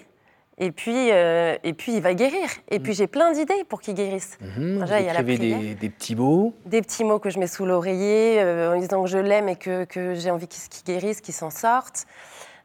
et 0.59 0.71
puis, 0.71 1.11
euh, 1.11 1.57
et 1.63 1.73
puis 1.73 1.95
il 1.95 2.01
va 2.01 2.13
guérir. 2.13 2.49
Et 2.69 2.79
puis 2.79 2.93
j'ai 2.93 3.07
plein 3.07 3.31
d'idées 3.31 3.63
pour 3.67 3.81
qu'il 3.81 3.95
guérisse. 3.95 4.37
Mmh, 4.39 4.79
Déjà, 4.81 4.99
il 4.99 5.07
y 5.07 5.09
a 5.09 5.13
la 5.13 5.23
des, 5.23 5.73
des, 5.73 5.89
petits 5.89 6.15
mots 6.15 6.53
Des 6.67 6.83
petits 6.83 7.03
mots 7.03 7.17
que 7.17 7.31
je 7.31 7.39
mets 7.39 7.47
sous 7.47 7.65
l'oreiller 7.65 8.43
en 8.43 8.77
disant 8.77 9.01
que 9.03 9.09
je 9.09 9.17
l'aime 9.17 9.49
et 9.49 9.55
que, 9.55 9.85
que 9.85 10.13
j'ai 10.13 10.29
envie 10.29 10.47
qu'il 10.47 10.83
guérisse, 10.85 11.21
qu'il 11.21 11.33
s'en 11.33 11.49
sorte. 11.49 12.05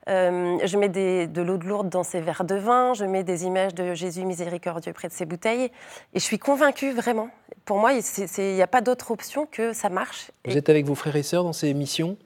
Euh, 0.08 0.58
je 0.64 0.76
mets 0.76 0.88
de 0.88 1.42
l'eau 1.42 1.58
de 1.58 1.64
lourde 1.64 1.88
dans 1.88 2.02
ses 2.02 2.20
verres 2.20 2.44
de 2.44 2.56
vin, 2.56 2.92
je 2.94 3.04
mets 3.04 3.22
des 3.22 3.44
images 3.44 3.74
de 3.74 3.94
Jésus 3.94 4.24
miséricordieux 4.24 4.92
près 4.92 5.08
de 5.08 5.12
ses 5.12 5.26
bouteilles. 5.26 5.70
Et 6.12 6.18
je 6.18 6.24
suis 6.24 6.38
convaincue, 6.38 6.92
vraiment. 6.92 7.28
Pour 7.64 7.78
moi, 7.78 7.92
il 7.92 8.54
n'y 8.54 8.62
a 8.62 8.66
pas 8.66 8.80
d'autre 8.80 9.12
option 9.12 9.46
que 9.46 9.72
ça 9.72 9.88
marche. 9.88 10.30
Vous 10.44 10.56
êtes 10.56 10.68
avec 10.68 10.86
vos 10.86 10.96
frères 10.96 11.14
et 11.14 11.22
sœurs 11.22 11.44
dans 11.44 11.52
ces 11.52 11.72
missions 11.72 12.16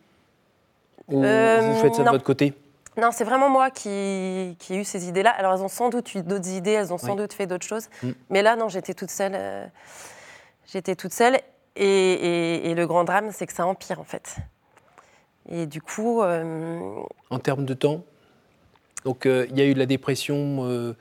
Ou 1.09 1.23
euh, 1.23 1.61
vous 1.61 1.80
faites 1.80 1.95
ça 1.95 2.04
de 2.04 2.11
votre 2.11 2.25
côté? 2.25 2.54
Non, 2.97 3.11
c'est 3.12 3.25
vraiment 3.25 3.50
moi 3.50 3.71
qui, 3.71 4.56
qui 4.59 4.73
ai 4.73 4.78
eu 4.78 4.85
ces 4.85 5.06
idées-là. 5.06 5.30
Alors, 5.30 5.52
elles 5.52 5.62
ont 5.62 5.68
sans 5.68 5.90
doute 5.90 6.14
eu 6.14 6.23
d'autres 6.23 6.49
idées, 6.49 6.71
elles 6.71 6.95
ont 6.95 6.99
sans 6.99 7.14
doute 7.14 7.35
fait 7.35 7.47
d'autres 7.47 7.66
choses. 7.66 7.88
Mm. 8.02 8.11
Mais 8.30 8.40
là, 8.40 8.56
non, 8.56 8.71
j'étais 8.71 8.95
toute 8.95 9.11
seule. 9.11 9.35
Euh, 9.35 9.66
j'étais 10.66 10.97
toute 10.97 11.12
seule. 11.12 11.38
et, 11.76 12.73
le 12.75 12.87
grand 12.87 13.04
drame, 13.04 13.33
c'est 13.33 13.47
que 13.47 13.52
ça 13.52 13.66
empire, 13.66 14.00
en 14.00 14.04
fait. 14.04 14.37
Et 15.48 15.66
du 15.66 15.80
coup. 15.80 16.22
Euh, 16.22 17.00
en 17.30 17.38
termes 17.38 17.64
de 17.64 17.74
temps 17.74 18.02
Donc, 19.04 19.26
euh, 19.26 19.46
il 19.50 19.58
y 19.58 19.60
a 19.60 19.66
eu 19.66 19.74
de 19.74 19.78
la 19.78 19.86
dépression. 19.86 20.64
Euh, 20.64 20.94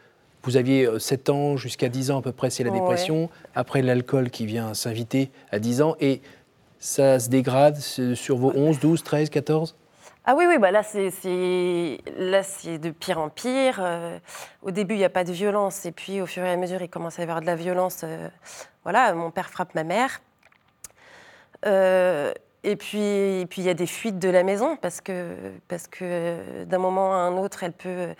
vous 0.44 0.58
aviez 0.58 0.88
7 1.00 1.30
ans 1.30 1.58
jusqu'à 1.58 1.90
10 1.90 2.12
ans 2.12 2.20
à 2.20 2.22
peu 2.22 2.32
près, 2.32 2.52
c'est 2.52 2.64
la 2.64 2.70
dépression. 2.70 3.32
Après, 3.56 3.82
l'alcool 3.82 4.30
qui 4.30 4.46
vient 4.46 4.76
s'inviter 4.76 5.32
à 5.52 5.58
10 5.58 5.82
ans. 5.82 5.96
Et 6.00 6.22
ça 6.78 7.20
se 7.20 7.30
dégrade 7.30 7.78
sur 7.78 8.38
vos 8.38 8.52
11, 8.56 8.80
12, 8.80 9.04
13, 9.04 9.30
14 9.30 9.76
ah 10.28 10.34
oui, 10.36 10.46
oui, 10.48 10.58
bah 10.58 10.72
là, 10.72 10.82
c'est, 10.82 11.12
là, 12.18 12.42
c'est 12.42 12.80
de 12.80 12.90
pire 12.90 13.20
en 13.20 13.30
pire. 13.30 13.80
au 14.64 14.72
début, 14.72 14.96
il 14.96 14.98
n'y 14.98 15.06
a 15.06 15.10
pas 15.12 15.24
de 15.24 15.32
violence, 15.32 15.86
et 15.86 15.92
puis 15.92 16.20
au 16.20 16.26
fur 16.26 16.44
et 16.44 16.50
à 16.50 16.58
mesure, 16.58 16.82
il 16.82 16.90
commence 16.90 17.20
à 17.20 17.22
y 17.22 17.26
avoir 17.26 17.42
de 17.42 17.46
la 17.46 17.56
violence. 17.56 18.04
voilà, 18.82 19.14
mon 19.14 19.30
père 19.30 19.52
frappe 19.52 19.76
ma 19.76 19.84
mère. 19.84 20.22
Et 22.66 22.76
puis, 22.76 23.46
puis 23.48 23.62
il 23.62 23.66
y 23.66 23.70
a 23.70 23.76
des 23.76 23.86
fuites 23.86 24.18
de 24.18 24.28
la 24.28 24.42
maison 24.42 24.76
parce 24.76 25.00
que, 25.00 25.36
parce 25.68 25.88
que 25.88 26.64
d'un 26.64 26.80
moment 26.80 27.14
à 27.14 27.18
un 27.18 27.38
autre, 27.38 27.62
elle 27.62 27.74
peut, 27.74 28.16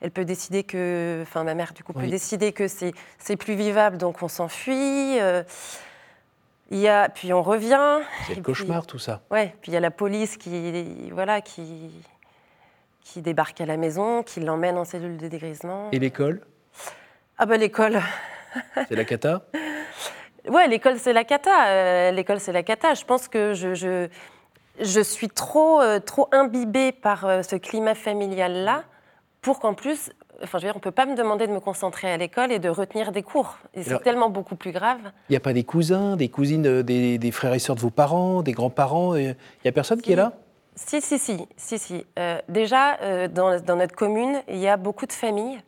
elle 0.00 0.12
peut 0.12 0.24
décider 0.24 0.62
que, 0.62 1.18
enfin 1.22 1.42
ma 1.42 1.54
mère 1.54 1.72
du 1.72 1.82
coup 1.82 1.92
peut 1.92 2.06
décider 2.06 2.52
que 2.52 2.68
c'est, 2.68 2.92
c'est 3.18 3.36
plus 3.36 3.56
vivable, 3.56 3.98
donc 3.98 4.22
on 4.22 4.28
s'enfuit. 4.28 5.18
Euh. 5.20 5.42
Il 6.70 6.78
y 6.78 6.86
a, 6.86 7.08
puis 7.08 7.32
on 7.32 7.42
revient. 7.42 8.00
C'est 8.26 8.36
le 8.36 8.42
cauchemar 8.42 8.86
tout 8.86 8.98
ça. 8.98 9.22
Ouais, 9.30 9.56
puis 9.62 9.72
il 9.72 9.74
y 9.74 9.76
a 9.76 9.80
la 9.80 9.90
police 9.90 10.36
qui, 10.36 11.10
voilà, 11.10 11.40
qui, 11.40 11.90
qui 13.02 13.20
débarque 13.22 13.60
à 13.60 13.66
la 13.66 13.78
maison, 13.78 14.22
qui 14.22 14.40
l'emmène 14.40 14.76
en 14.76 14.84
cellule 14.84 15.16
de 15.16 15.28
dégrisement. 15.28 15.88
Et 15.90 15.98
l'école? 15.98 16.42
Ah 17.36 17.46
ben 17.46 17.58
l'école. 17.58 18.00
C'est 18.86 18.96
la 18.96 19.04
cata? 19.04 19.46
Ouais, 20.48 20.68
l'école 20.68 20.98
c'est 20.98 21.12
la 21.12 21.24
cata. 21.24 21.68
Euh, 21.68 22.10
l'école 22.10 22.40
c'est 22.40 22.52
la 22.52 22.62
cata. 22.62 22.94
Je 22.94 23.04
pense 23.04 23.28
que 23.28 23.54
je, 23.54 23.74
je, 23.74 24.08
je 24.80 25.00
suis 25.00 25.28
trop, 25.28 25.80
euh, 25.80 26.00
trop 26.00 26.28
imbibée 26.32 26.92
par 26.92 27.24
euh, 27.24 27.42
ce 27.42 27.56
climat 27.56 27.94
familial 27.94 28.52
là 28.64 28.84
pour 29.42 29.60
qu'en 29.60 29.74
plus 29.74 30.10
Enfin, 30.40 30.58
je 30.58 30.66
veux 30.66 30.68
dire, 30.68 30.76
on 30.76 30.78
ne 30.78 30.82
peut 30.82 30.92
pas 30.92 31.04
me 31.04 31.16
demander 31.16 31.48
de 31.48 31.52
me 31.52 31.58
concentrer 31.58 32.12
à 32.12 32.16
l'école 32.16 32.52
et 32.52 32.60
de 32.60 32.68
retenir 32.68 33.10
des 33.10 33.24
cours. 33.24 33.58
c'est 33.74 34.00
tellement 34.04 34.30
beaucoup 34.30 34.54
plus 34.54 34.70
grave. 34.70 35.00
Il 35.28 35.32
n'y 35.32 35.36
a 35.36 35.40
pas 35.40 35.52
des 35.52 35.64
cousins, 35.64 36.14
des 36.14 36.28
cousines, 36.28 36.62
des, 36.82 37.18
des, 37.18 37.30
frères 37.32 37.54
et 37.54 37.58
sœurs 37.58 37.74
de 37.74 37.80
vos 37.80 37.90
parents, 37.90 38.42
des 38.42 38.52
grands-parents 38.52 39.16
Il 39.16 39.34
n'y 39.64 39.68
a 39.68 39.72
personne 39.72 40.00
qui 40.00 40.12
est 40.12 40.14
là? 40.14 40.34
Si, 40.76 41.00
si, 41.00 41.18
si. 41.18 41.44
si, 41.56 41.80
si. 41.80 42.06
Euh, 42.20 42.38
déjà, 42.48 43.26
dans, 43.26 43.60
dans, 43.60 43.74
notre 43.74 43.96
commune, 43.96 44.40
il 44.46 44.58
y 44.58 44.68
a 44.68 44.76
beaucoup 44.76 45.06
de 45.06 45.12
familles 45.12 45.58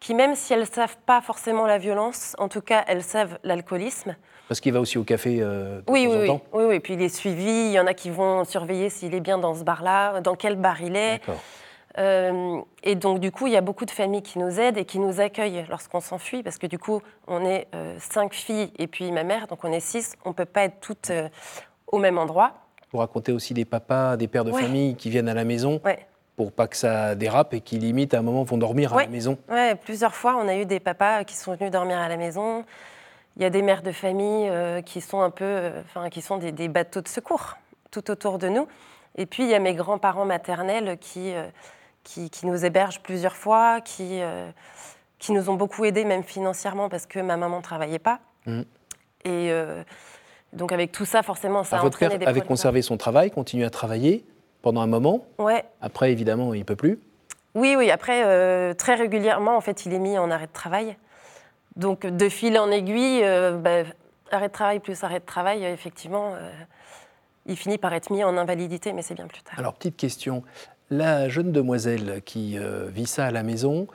qui, 0.00 0.14
même 0.14 0.34
si 0.34 0.52
elles 0.52 0.60
ne 0.60 0.64
savent 0.64 0.96
pas 1.06 1.20
forcément 1.20 1.66
la 1.66 1.78
violence, 1.78 2.34
en 2.38 2.48
tout 2.48 2.60
cas, 2.60 2.84
elles 2.86 3.02
savent 3.02 3.38
l'alcoolisme. 3.44 4.16
Parce 4.48 4.60
qu'il 4.60 4.72
va 4.72 4.80
aussi 4.80 4.98
au 4.98 5.04
café 5.04 5.38
euh, 5.40 5.80
de 5.80 5.90
oui, 5.90 6.04
temps 6.04 6.10
oui, 6.10 6.30
en 6.30 6.38
temps 6.38 6.44
Oui, 6.52 6.64
oui, 6.68 6.74
et 6.76 6.80
puis 6.80 6.94
il 6.94 7.02
est 7.02 7.08
suivi. 7.08 7.50
Il 7.50 7.72
y 7.72 7.80
en 7.80 7.86
a 7.86 7.94
qui 7.94 8.10
vont 8.10 8.44
surveiller 8.44 8.90
s'il 8.90 9.14
est 9.14 9.20
bien 9.20 9.38
dans 9.38 9.54
ce 9.54 9.64
bar-là, 9.64 10.20
dans 10.20 10.36
quel 10.36 10.56
bar 10.56 10.80
il 10.82 10.96
est. 10.96 11.18
D'accord. 11.18 11.40
Euh, 11.98 12.60
et 12.82 12.94
donc, 12.94 13.20
du 13.20 13.30
coup, 13.30 13.46
il 13.46 13.52
y 13.52 13.56
a 13.56 13.60
beaucoup 13.60 13.84
de 13.84 13.90
familles 13.90 14.22
qui 14.22 14.38
nous 14.38 14.60
aident 14.60 14.78
et 14.78 14.84
qui 14.84 14.98
nous 14.98 15.20
accueillent 15.20 15.64
lorsqu'on 15.68 16.00
s'enfuit, 16.00 16.42
parce 16.42 16.58
que 16.58 16.66
du 16.66 16.78
coup, 16.78 17.00
on 17.26 17.44
est 17.44 17.68
euh, 17.74 17.96
cinq 17.98 18.34
filles 18.34 18.70
et 18.78 18.86
puis 18.86 19.10
ma 19.12 19.24
mère, 19.24 19.46
donc 19.46 19.64
on 19.64 19.72
est 19.72 19.80
six. 19.80 20.14
On 20.24 20.30
ne 20.30 20.34
peut 20.34 20.44
pas 20.44 20.64
être 20.64 20.80
toutes 20.80 21.10
euh, 21.10 21.28
au 21.86 21.98
même 21.98 22.18
endroit. 22.18 22.54
Vous 22.92 22.98
racontez 22.98 23.32
aussi 23.32 23.54
des 23.54 23.64
papas, 23.64 24.16
des 24.16 24.28
pères 24.28 24.44
de 24.44 24.52
famille 24.52 24.94
qui 24.94 25.10
viennent 25.10 25.28
à 25.28 25.34
la 25.34 25.44
maison 25.44 25.80
ouais. 25.84 26.06
Pour 26.36 26.52
pas 26.52 26.68
que 26.68 26.76
ça 26.76 27.14
dérape 27.14 27.54
et 27.54 27.60
qui, 27.60 27.78
limite, 27.78 28.14
à 28.14 28.18
un 28.18 28.22
moment, 28.22 28.42
vont 28.44 28.58
dormir 28.58 28.92
ouais. 28.94 29.02
à 29.02 29.06
la 29.06 29.12
maison. 29.12 29.38
Oui, 29.48 29.74
plusieurs 29.82 30.14
fois, 30.14 30.36
on 30.36 30.48
a 30.48 30.56
eu 30.56 30.66
des 30.66 30.80
papas 30.80 31.24
qui 31.24 31.34
sont 31.34 31.54
venus 31.54 31.70
dormir 31.70 31.98
à 31.98 32.08
la 32.08 32.16
maison. 32.16 32.64
Il 33.36 33.42
y 33.42 33.44
a 33.44 33.50
des 33.50 33.62
mères 33.62 33.82
de 33.82 33.92
famille 33.92 34.50
qui 34.84 35.00
sont 35.00 35.20
un 35.20 35.30
peu, 35.30 35.70
enfin, 35.84 36.08
qui 36.08 36.22
sont 36.22 36.36
des, 36.38 36.52
des, 36.52 36.68
bateaux 36.68 37.00
de 37.00 37.08
secours 37.08 37.56
tout 37.90 38.10
autour 38.10 38.38
de 38.38 38.48
nous. 38.48 38.66
Et 39.16 39.26
puis, 39.26 39.44
il 39.44 39.48
y 39.48 39.54
a 39.54 39.58
mes 39.58 39.74
grands-parents 39.74 40.24
maternels 40.24 40.98
qui 41.00 41.34
qui, 42.06 42.30
qui, 42.30 42.46
nous 42.46 42.64
hébergent 42.64 43.00
plusieurs 43.00 43.36
fois, 43.36 43.80
qui, 43.80 44.22
euh, 44.22 44.48
qui 45.18 45.32
nous 45.32 45.50
ont 45.50 45.54
beaucoup 45.54 45.84
aidés, 45.84 46.04
même 46.04 46.22
financièrement, 46.22 46.88
parce 46.88 47.06
que 47.06 47.18
ma 47.18 47.36
maman 47.36 47.58
ne 47.58 47.62
travaillait 47.62 47.98
pas. 47.98 48.20
Mmh. 48.46 48.60
Et 49.24 49.50
euh, 49.50 49.82
donc, 50.52 50.70
avec 50.70 50.92
tout 50.92 51.04
ça, 51.04 51.22
forcément, 51.22 51.64
ça 51.64 51.78
a 51.78 51.82
Votre 51.82 51.98
père 51.98 52.12
avait 52.24 52.40
conservé 52.40 52.80
son 52.80 52.96
travail, 52.96 53.30
continué 53.30 53.64
à 53.64 53.70
travailler 53.70 54.24
pendant 54.66 54.80
un 54.80 54.88
moment. 54.88 55.24
Ouais. 55.38 55.64
Après, 55.80 56.10
évidemment, 56.10 56.52
il 56.52 56.58
ne 56.58 56.64
peut 56.64 56.74
plus. 56.74 56.98
Oui, 57.54 57.76
oui. 57.78 57.88
Après, 57.92 58.24
euh, 58.26 58.74
très 58.74 58.96
régulièrement, 58.96 59.56
en 59.56 59.60
fait, 59.60 59.86
il 59.86 59.94
est 59.94 60.00
mis 60.00 60.18
en 60.18 60.28
arrêt 60.28 60.48
de 60.48 60.52
travail. 60.52 60.96
Donc, 61.76 62.04
de 62.04 62.28
fil 62.28 62.58
en 62.58 62.68
aiguille, 62.72 63.22
euh, 63.22 63.58
bah, 63.58 63.84
arrêt 64.32 64.48
de 64.48 64.52
travail 64.52 64.80
plus 64.80 65.04
arrêt 65.04 65.20
de 65.20 65.24
travail, 65.24 65.64
effectivement, 65.64 66.32
euh, 66.34 66.50
il 67.46 67.56
finit 67.56 67.78
par 67.78 67.94
être 67.94 68.10
mis 68.10 68.24
en 68.24 68.36
invalidité, 68.36 68.92
mais 68.92 69.02
c'est 69.02 69.14
bien 69.14 69.28
plus 69.28 69.40
tard. 69.42 69.54
Alors, 69.56 69.74
petite 69.74 69.96
question. 69.96 70.42
La 70.90 71.28
jeune 71.28 71.52
demoiselle 71.52 72.20
qui 72.24 72.58
vit 72.88 73.06
ça 73.06 73.26
à 73.26 73.30
la 73.30 73.44
maison 73.44 73.86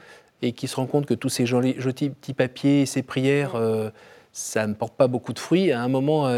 et 0.41 0.53
qui 0.53 0.69
se 0.69 0.77
rend 0.77 0.85
compte 0.85 1.05
que 1.05 1.13
tous 1.13 1.27
ces 1.27 1.45
jolis, 1.45 1.75
jolis 1.79 2.11
petits 2.11 2.33
papiers, 2.33 2.85
ces 2.85 3.03
prières, 3.03 3.59
ça 4.31 4.67
ne 4.67 4.73
porte 4.73 4.93
pas 4.93 5.07
beaucoup 5.07 5.33
de 5.33 5.39
fruits, 5.39 5.73
à 5.73 5.81
un 5.81 5.89
moment... 5.89 6.29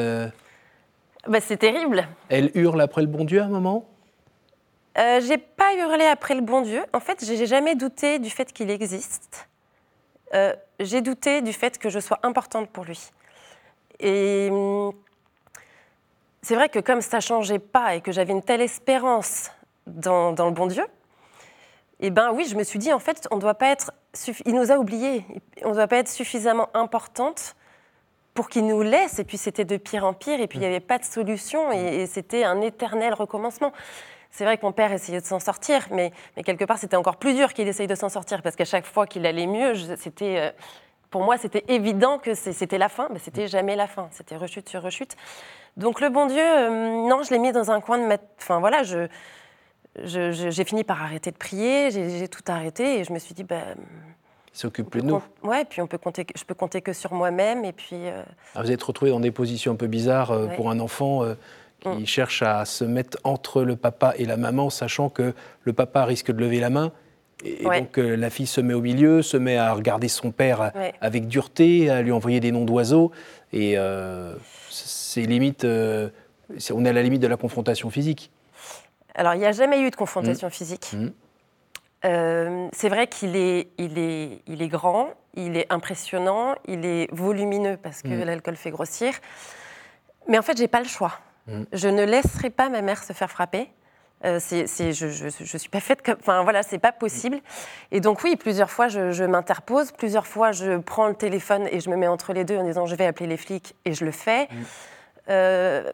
Bah, 1.28 1.40
c'est 1.40 1.58
terrible. 1.58 2.08
Elle 2.30 2.50
hurle 2.56 2.82
après 2.82 3.02
le 3.02 3.08
bon 3.08 3.26
Dieu 3.26 3.40
à 3.40 3.46
un 3.46 3.50
moment? 3.50 3.88
Euh, 4.98 5.22
J'ai 5.22 5.38
pas 5.38 5.74
hurlé 5.76 6.06
après 6.06 6.36
le 6.36 6.42
bon 6.42 6.62
Dieu. 6.62 6.84
En 6.94 7.00
fait, 7.00 7.24
j'ai 7.26 7.46
jamais 7.46 7.76
douté 7.76 8.20
du 8.20 8.30
fait 8.30 8.52
qu'il 8.52 8.70
existe. 8.70 9.48
Euh, 10.34 10.54
j'ai 10.80 11.02
douté 11.02 11.42
du 11.42 11.54
fait 11.54 11.78
que 11.78 11.90
je 11.90 12.00
sois 12.00 12.20
importante 12.24 12.70
pour 12.70 12.86
lui. 12.86 13.12
Et 14.00 14.50
hum, 14.52 14.94
c'est 16.42 16.56
vrai 16.56 16.70
que 16.70 16.80
comme 16.80 17.02
ça 17.02 17.20
changeait 17.20 17.60
pas 17.60 17.96
et 17.96 18.02
que 18.02 18.12
j'avais 18.12 18.34
une 18.34 18.44
telle 18.44 18.62
espérance 18.62 19.52
dans, 19.88 20.34
dans, 20.34 20.48
le 20.48 20.52
bon 20.52 20.68
Dieu, 20.68 20.86
et 22.00 22.10
ben 22.10 22.32
oui, 22.34 22.46
je 22.46 22.56
me 22.56 22.64
suis 22.64 22.80
dit, 22.80 22.92
en 22.92 23.00
fait, 23.00 23.28
on 23.32 23.38
doit 23.38 23.54
pas 23.54 23.68
être, 23.68 23.94
il 24.46 24.56
nous 24.56 24.72
a 24.72 24.78
oubliés, 24.78 25.26
on 25.64 25.70
ne 25.70 25.74
doit 25.74 25.88
pas 25.88 25.98
être 25.98 26.10
suffisamment 26.10 26.70
importante 26.74 27.56
pour 28.34 28.50
qu'il 28.50 28.66
nous 28.66 28.82
laisse. 28.82 29.20
Et 29.20 29.24
puis 29.24 29.38
c'était 29.38 29.66
de 29.66 29.78
pire 29.78 30.04
en 30.04 30.14
pire, 30.14 30.42
et 30.42 30.48
puis 30.48 30.58
il 30.58 30.62
n'y 30.62 30.68
avait 30.68 30.80
pas 30.80 30.98
de 30.98 31.06
solution, 31.06 31.72
et, 31.72 32.02
et 32.02 32.08
c'était 32.08 32.44
un 32.44 32.60
éternel 32.62 33.14
recommencement. 33.14 33.72
C'est 34.36 34.46
vrai 34.46 34.58
que 34.58 34.66
mon 34.66 34.72
père 34.72 34.92
essayait 34.92 35.22
de 35.22 35.26
s'en 35.26 35.40
sortir, 35.40 35.88
mais, 35.92 36.12
mais 36.36 36.42
quelque 36.42 36.66
part, 36.66 36.80
c'était 36.80 36.96
encore 36.96 37.18
plus 37.18 37.36
dur 37.36 37.54
qu'il 37.54 37.68
essaye 37.68 37.86
de 37.86 37.94
s'en 37.94 38.10
sortir, 38.10 38.42
parce 38.42 38.56
qu'à 38.56 38.66
chaque 38.66 38.86
fois 38.86 39.06
qu'il 39.06 39.28
allait 39.28 39.46
mieux, 39.46 39.76
c'était... 39.96 40.38
Euh, 40.40 40.52
pour 41.12 41.22
moi, 41.24 41.38
c'était 41.38 41.64
évident 41.68 42.18
que 42.18 42.34
c'était 42.34 42.80
la 42.80 42.90
fin, 42.90 43.08
mais 43.14 43.20
c'était 43.20 43.48
jamais 43.48 43.76
la 43.76 43.86
fin. 43.86 44.08
C'était 44.10 44.36
rechute 44.36 44.68
sur 44.68 44.82
rechute. 44.82 45.16
Donc 45.78 46.02
le 46.02 46.10
bon 46.10 46.26
Dieu, 46.26 46.42
euh, 46.42 47.08
non, 47.08 47.22
je 47.22 47.30
l'ai 47.30 47.38
mis 47.38 47.52
dans 47.52 47.70
un 47.70 47.80
coin 47.80 48.00
de 48.00 48.08
ma... 48.08 48.18
Enfin 48.40 48.60
voilà, 48.60 48.82
je, 48.82 49.08
j'ai 50.04 50.64
fini 50.64 50.84
par 50.84 51.04
arrêter 51.04 51.30
de 51.30 51.38
prier, 51.38 51.92
j'ai 51.92 52.28
tout 52.28 52.42
arrêté 52.48 52.98
et 53.00 53.04
je 53.04 53.14
me 53.14 53.20
suis 53.20 53.36
dit, 53.36 53.44
bah, 53.44 53.76
il 54.54 54.58
s'occupe 54.58 54.90
plus 54.90 55.02
de 55.02 55.08
nous. 55.08 55.22
Ouais, 55.44 55.66
puis 55.66 55.82
on 55.82 55.88
peut 55.88 55.98
compter, 55.98 56.26
je 56.36 56.44
peux 56.44 56.54
compter 56.54 56.82
que 56.82 56.94
sur 56.94 57.14
moi-même 57.14 57.66
et 57.66 57.74
puis. 57.74 58.08
Euh... 58.08 58.24
Alors 58.56 58.66
vous 58.66 58.72
êtes 58.72 58.84
retrouvé 58.84 59.12
dans 59.12 59.20
des 59.20 59.32
positions 59.32 59.74
un 59.74 59.76
peu 59.76 59.88
bizarres 59.88 60.32
euh, 60.32 60.48
ouais. 60.48 60.56
pour 60.56 60.70
un 60.70 60.80
enfant 60.80 61.24
euh, 61.24 61.36
qui 61.84 62.04
mm. 62.04 62.06
cherche 62.06 62.42
à 62.42 62.66
se 62.66 62.84
mettre 62.84 63.18
entre 63.24 63.64
le 63.64 63.76
papa 63.76 64.14
et 64.18 64.26
la 64.26 64.38
maman, 64.38 64.70
sachant 64.70 65.10
que 65.10 65.34
le 65.64 65.74
papa 65.74 66.06
risque 66.06 66.32
de 66.32 66.40
lever 66.40 66.60
la 66.60 66.70
main. 66.70 66.92
Et 67.46 67.66
ouais. 67.66 67.82
donc 67.82 68.00
euh, 68.00 68.16
la 68.16 68.30
fille 68.30 68.48
se 68.48 68.62
met 68.62 68.74
au 68.74 68.82
milieu, 68.82 69.22
se 69.22 69.36
met 69.36 69.58
à 69.58 69.74
regarder 69.74 70.08
son 70.08 70.32
père 70.32 70.72
ouais. 70.76 70.94
avec 71.02 71.28
dureté, 71.28 71.90
à 71.90 72.02
lui 72.02 72.12
envoyer 72.12 72.40
des 72.40 72.52
noms 72.52 72.66
d'oiseaux. 72.66 73.12
Et 73.52 73.78
euh, 73.78 74.34
c'est 74.70 75.22
limite, 75.22 75.66
euh, 75.66 76.10
on 76.72 76.86
est 76.86 76.90
à 76.90 76.94
la 76.94 77.04
limite 77.04 77.22
de 77.22 77.28
la 77.28 77.38
confrontation 77.38 77.90
physique. 77.90 78.32
Alors, 79.16 79.36
il 79.36 79.40
n'y 79.40 79.46
a 79.46 79.52
jamais 79.52 79.82
eu 79.82 79.92
de 79.92 79.96
confrontation 79.96 80.48
mmh. 80.48 80.52
physique. 80.52 80.92
Mmh. 80.94 81.08
Euh, 82.06 82.68
c'est 82.74 82.90
vrai 82.90 83.08
qu'il 83.08 83.36
est, 83.36 83.70
il 83.78 83.98
est, 83.98 84.42
il 84.48 84.62
est 84.62 84.68
grand, 84.68 85.10
il 85.36 85.56
est 85.56 85.72
impressionnant, 85.72 86.56
il 86.68 86.86
est 86.86 87.08
volumineux 87.14 87.78
parce 87.82 88.02
que 88.02 88.10
mmh. 88.10 88.24
l'alcool 88.24 88.56
fait 88.56 88.72
grossir. 88.72 89.14
Mais 90.28 90.38
en 90.38 90.42
fait, 90.42 90.58
j'ai 90.58 90.68
pas 90.68 90.80
le 90.80 90.88
choix. 90.88 91.20
Je 91.48 91.88
ne 91.88 92.04
laisserai 92.04 92.50
pas 92.50 92.70
ma 92.70 92.82
mère 92.82 93.04
se 93.04 93.14
faire 93.14 93.30
frapper. 93.30 93.70
Euh, 94.26 94.38
c'est, 94.40 94.68
c'est, 94.68 94.94
je, 94.94 95.10
je, 95.10 95.28
je, 95.28 95.58
suis 95.58 95.70
pas 95.70 95.82
faite 95.82 96.02
comme. 96.02 96.16
Enfin 96.20 96.44
voilà, 96.44 96.64
c'est 96.64 96.80
pas 96.80 96.94
possible. 96.94 97.40
Et 97.92 98.00
donc 98.00 98.24
oui, 98.24 98.38
plusieurs 98.38 98.72
fois 98.72 98.88
je, 98.88 99.12
je, 99.12 99.26
m'interpose, 99.26 99.92
plusieurs 99.92 100.28
fois 100.28 100.54
je 100.54 100.78
prends 100.78 101.10
le 101.10 101.16
téléphone 101.16 101.68
et 101.70 101.82
je 101.82 101.90
me 101.90 101.98
mets 101.98 102.08
entre 102.08 102.32
les 102.32 102.46
deux 102.46 102.56
en 102.56 102.64
disant 102.64 102.86
je 102.86 102.96
vais 102.96 103.06
appeler 103.06 103.28
les 103.28 103.36
flics 103.36 103.76
et 103.84 103.94
je 103.94 104.06
le 104.06 104.12
fais. 104.12 104.48
Euh, 105.30 105.92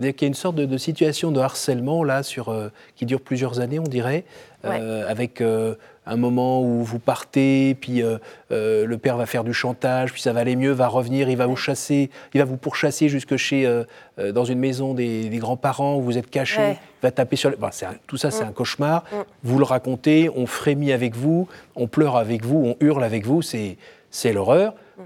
il 0.00 0.04
y 0.06 0.24
a 0.24 0.26
une 0.26 0.34
sorte 0.34 0.54
de, 0.54 0.64
de, 0.64 0.78
situation 0.78 1.32
de 1.32 1.40
harcèlement 1.40 2.04
là 2.04 2.22
sur, 2.22 2.50
euh, 2.50 2.70
qui 2.94 3.04
dure 3.04 3.20
plusieurs 3.20 3.60
années, 3.60 3.78
on 3.78 3.84
dirait, 3.84 4.24
ouais. 4.64 4.78
euh, 4.80 5.08
avec 5.08 5.40
euh, 5.40 5.74
un 6.12 6.16
moment 6.16 6.62
où 6.62 6.82
vous 6.82 6.98
partez, 6.98 7.76
puis 7.80 8.02
euh, 8.02 8.18
le 8.50 8.98
père 8.98 9.16
va 9.16 9.26
faire 9.26 9.44
du 9.44 9.52
chantage, 9.52 10.12
puis 10.12 10.22
ça 10.22 10.32
va 10.32 10.40
aller 10.40 10.56
mieux, 10.56 10.72
va 10.72 10.88
revenir, 10.88 11.28
il 11.28 11.36
va 11.36 11.46
vous 11.46 11.56
chasser, 11.56 12.10
il 12.34 12.40
va 12.40 12.44
vous 12.44 12.56
pourchasser 12.56 13.08
jusque 13.08 13.36
chez 13.36 13.66
euh, 13.66 13.84
dans 14.32 14.44
une 14.44 14.58
maison 14.58 14.94
des, 14.94 15.28
des 15.28 15.38
grands-parents 15.38 15.96
où 15.96 16.02
vous 16.02 16.18
êtes 16.18 16.30
caché, 16.30 16.60
ouais. 16.60 16.78
il 16.80 17.02
va 17.02 17.10
taper 17.10 17.36
sur. 17.36 17.50
Le... 17.50 17.56
Bon, 17.56 17.68
un, 17.68 17.94
tout 18.06 18.16
ça, 18.16 18.30
c'est 18.30 18.44
mm. 18.44 18.48
un 18.48 18.52
cauchemar. 18.52 19.04
Mm. 19.04 19.16
Vous 19.44 19.58
le 19.58 19.64
racontez, 19.64 20.30
on 20.34 20.46
frémit 20.46 20.92
avec 20.92 21.14
vous, 21.14 21.48
on 21.76 21.86
pleure 21.86 22.16
avec 22.16 22.44
vous, 22.44 22.58
on 22.80 22.84
hurle 22.84 23.04
avec 23.04 23.26
vous, 23.26 23.42
c'est 23.42 23.76
c'est 24.10 24.32
l'horreur. 24.32 24.74
Mm 24.96 25.02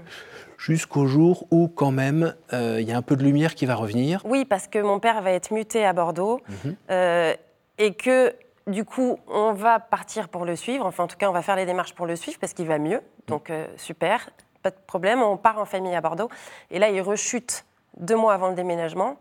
jusqu'au 0.63 1.07
jour 1.07 1.45
où, 1.51 1.67
quand 1.67 1.91
même, 1.91 2.33
il 2.51 2.57
euh, 2.57 2.81
y 2.81 2.91
a 2.93 2.97
un 2.97 3.01
peu 3.01 3.15
de 3.15 3.23
lumière 3.23 3.53
qui 3.53 3.65
va 3.65 3.75
revenir. 3.75 4.21
Oui, 4.23 4.45
parce 4.45 4.67
que 4.67 4.79
mon 4.79 4.99
père 4.99 5.21
va 5.21 5.31
être 5.31 5.51
muté 5.51 5.85
à 5.85 5.93
Bordeaux 5.93 6.39
mm 6.47 6.53
-hmm. 6.53 6.75
euh, 6.89 7.33
et 7.77 7.93
que, 7.93 8.33
du 8.67 8.85
coup, 8.85 9.19
on 9.27 9.53
va 9.53 9.79
partir 9.79 10.29
pour 10.29 10.45
le 10.45 10.55
suivre. 10.55 10.85
Enfin, 10.85 11.03
en 11.03 11.07
tout 11.07 11.17
cas, 11.17 11.29
on 11.29 11.33
va 11.33 11.41
faire 11.41 11.55
les 11.55 11.65
démarches 11.65 11.93
pour 11.93 12.05
le 12.05 12.15
suivre 12.15 12.37
parce 12.39 12.53
qu'il 12.53 12.67
va 12.67 12.77
mieux. 12.77 13.01
Donc, 13.27 13.49
euh, 13.49 13.67
super, 13.77 14.29
pas 14.61 14.71
de 14.71 14.77
problème. 14.87 15.21
On 15.21 15.37
part 15.37 15.59
en 15.59 15.65
famille 15.65 15.95
à 15.95 16.01
Bordeaux. 16.01 16.29
Et 16.71 16.79
là, 16.79 16.89
il 16.89 17.01
rechute 17.01 17.65
deux 17.97 18.15
mois 18.15 18.33
avant 18.33 18.49
le 18.49 18.55
déménagement. 18.55 19.17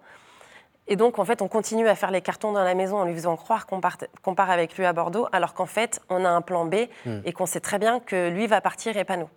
Et 0.89 0.97
donc, 0.97 1.19
en 1.19 1.25
fait, 1.25 1.43
on 1.43 1.49
continue 1.49 1.89
à 1.89 1.95
faire 1.95 2.11
les 2.11 2.23
cartons 2.23 2.53
dans 2.53 2.65
la 2.65 2.75
maison 2.75 2.99
en 2.99 3.05
lui 3.05 3.15
faisant 3.15 3.37
croire 3.37 3.67
qu'on 3.67 3.81
part, 3.81 3.99
qu 3.99 4.35
part, 4.35 4.51
avec 4.51 4.77
lui 4.77 4.85
à 4.85 4.93
Bordeaux, 4.93 5.29
alors 5.33 5.55
qu'en 5.55 5.67
fait, 5.67 6.01
on 6.09 6.25
a 6.25 6.29
un 6.29 6.41
plan 6.41 6.65
B 6.65 6.75
mm. 7.07 7.21
et 7.25 7.33
qu'on 7.33 7.47
sait 7.47 7.61
très 7.61 7.79
bien 7.79 8.01
que 8.01 8.29
lui 8.29 8.47
va 8.47 8.61
partir 8.61 8.97
et 8.97 9.05
pas 9.05 9.17
nous. 9.17 9.29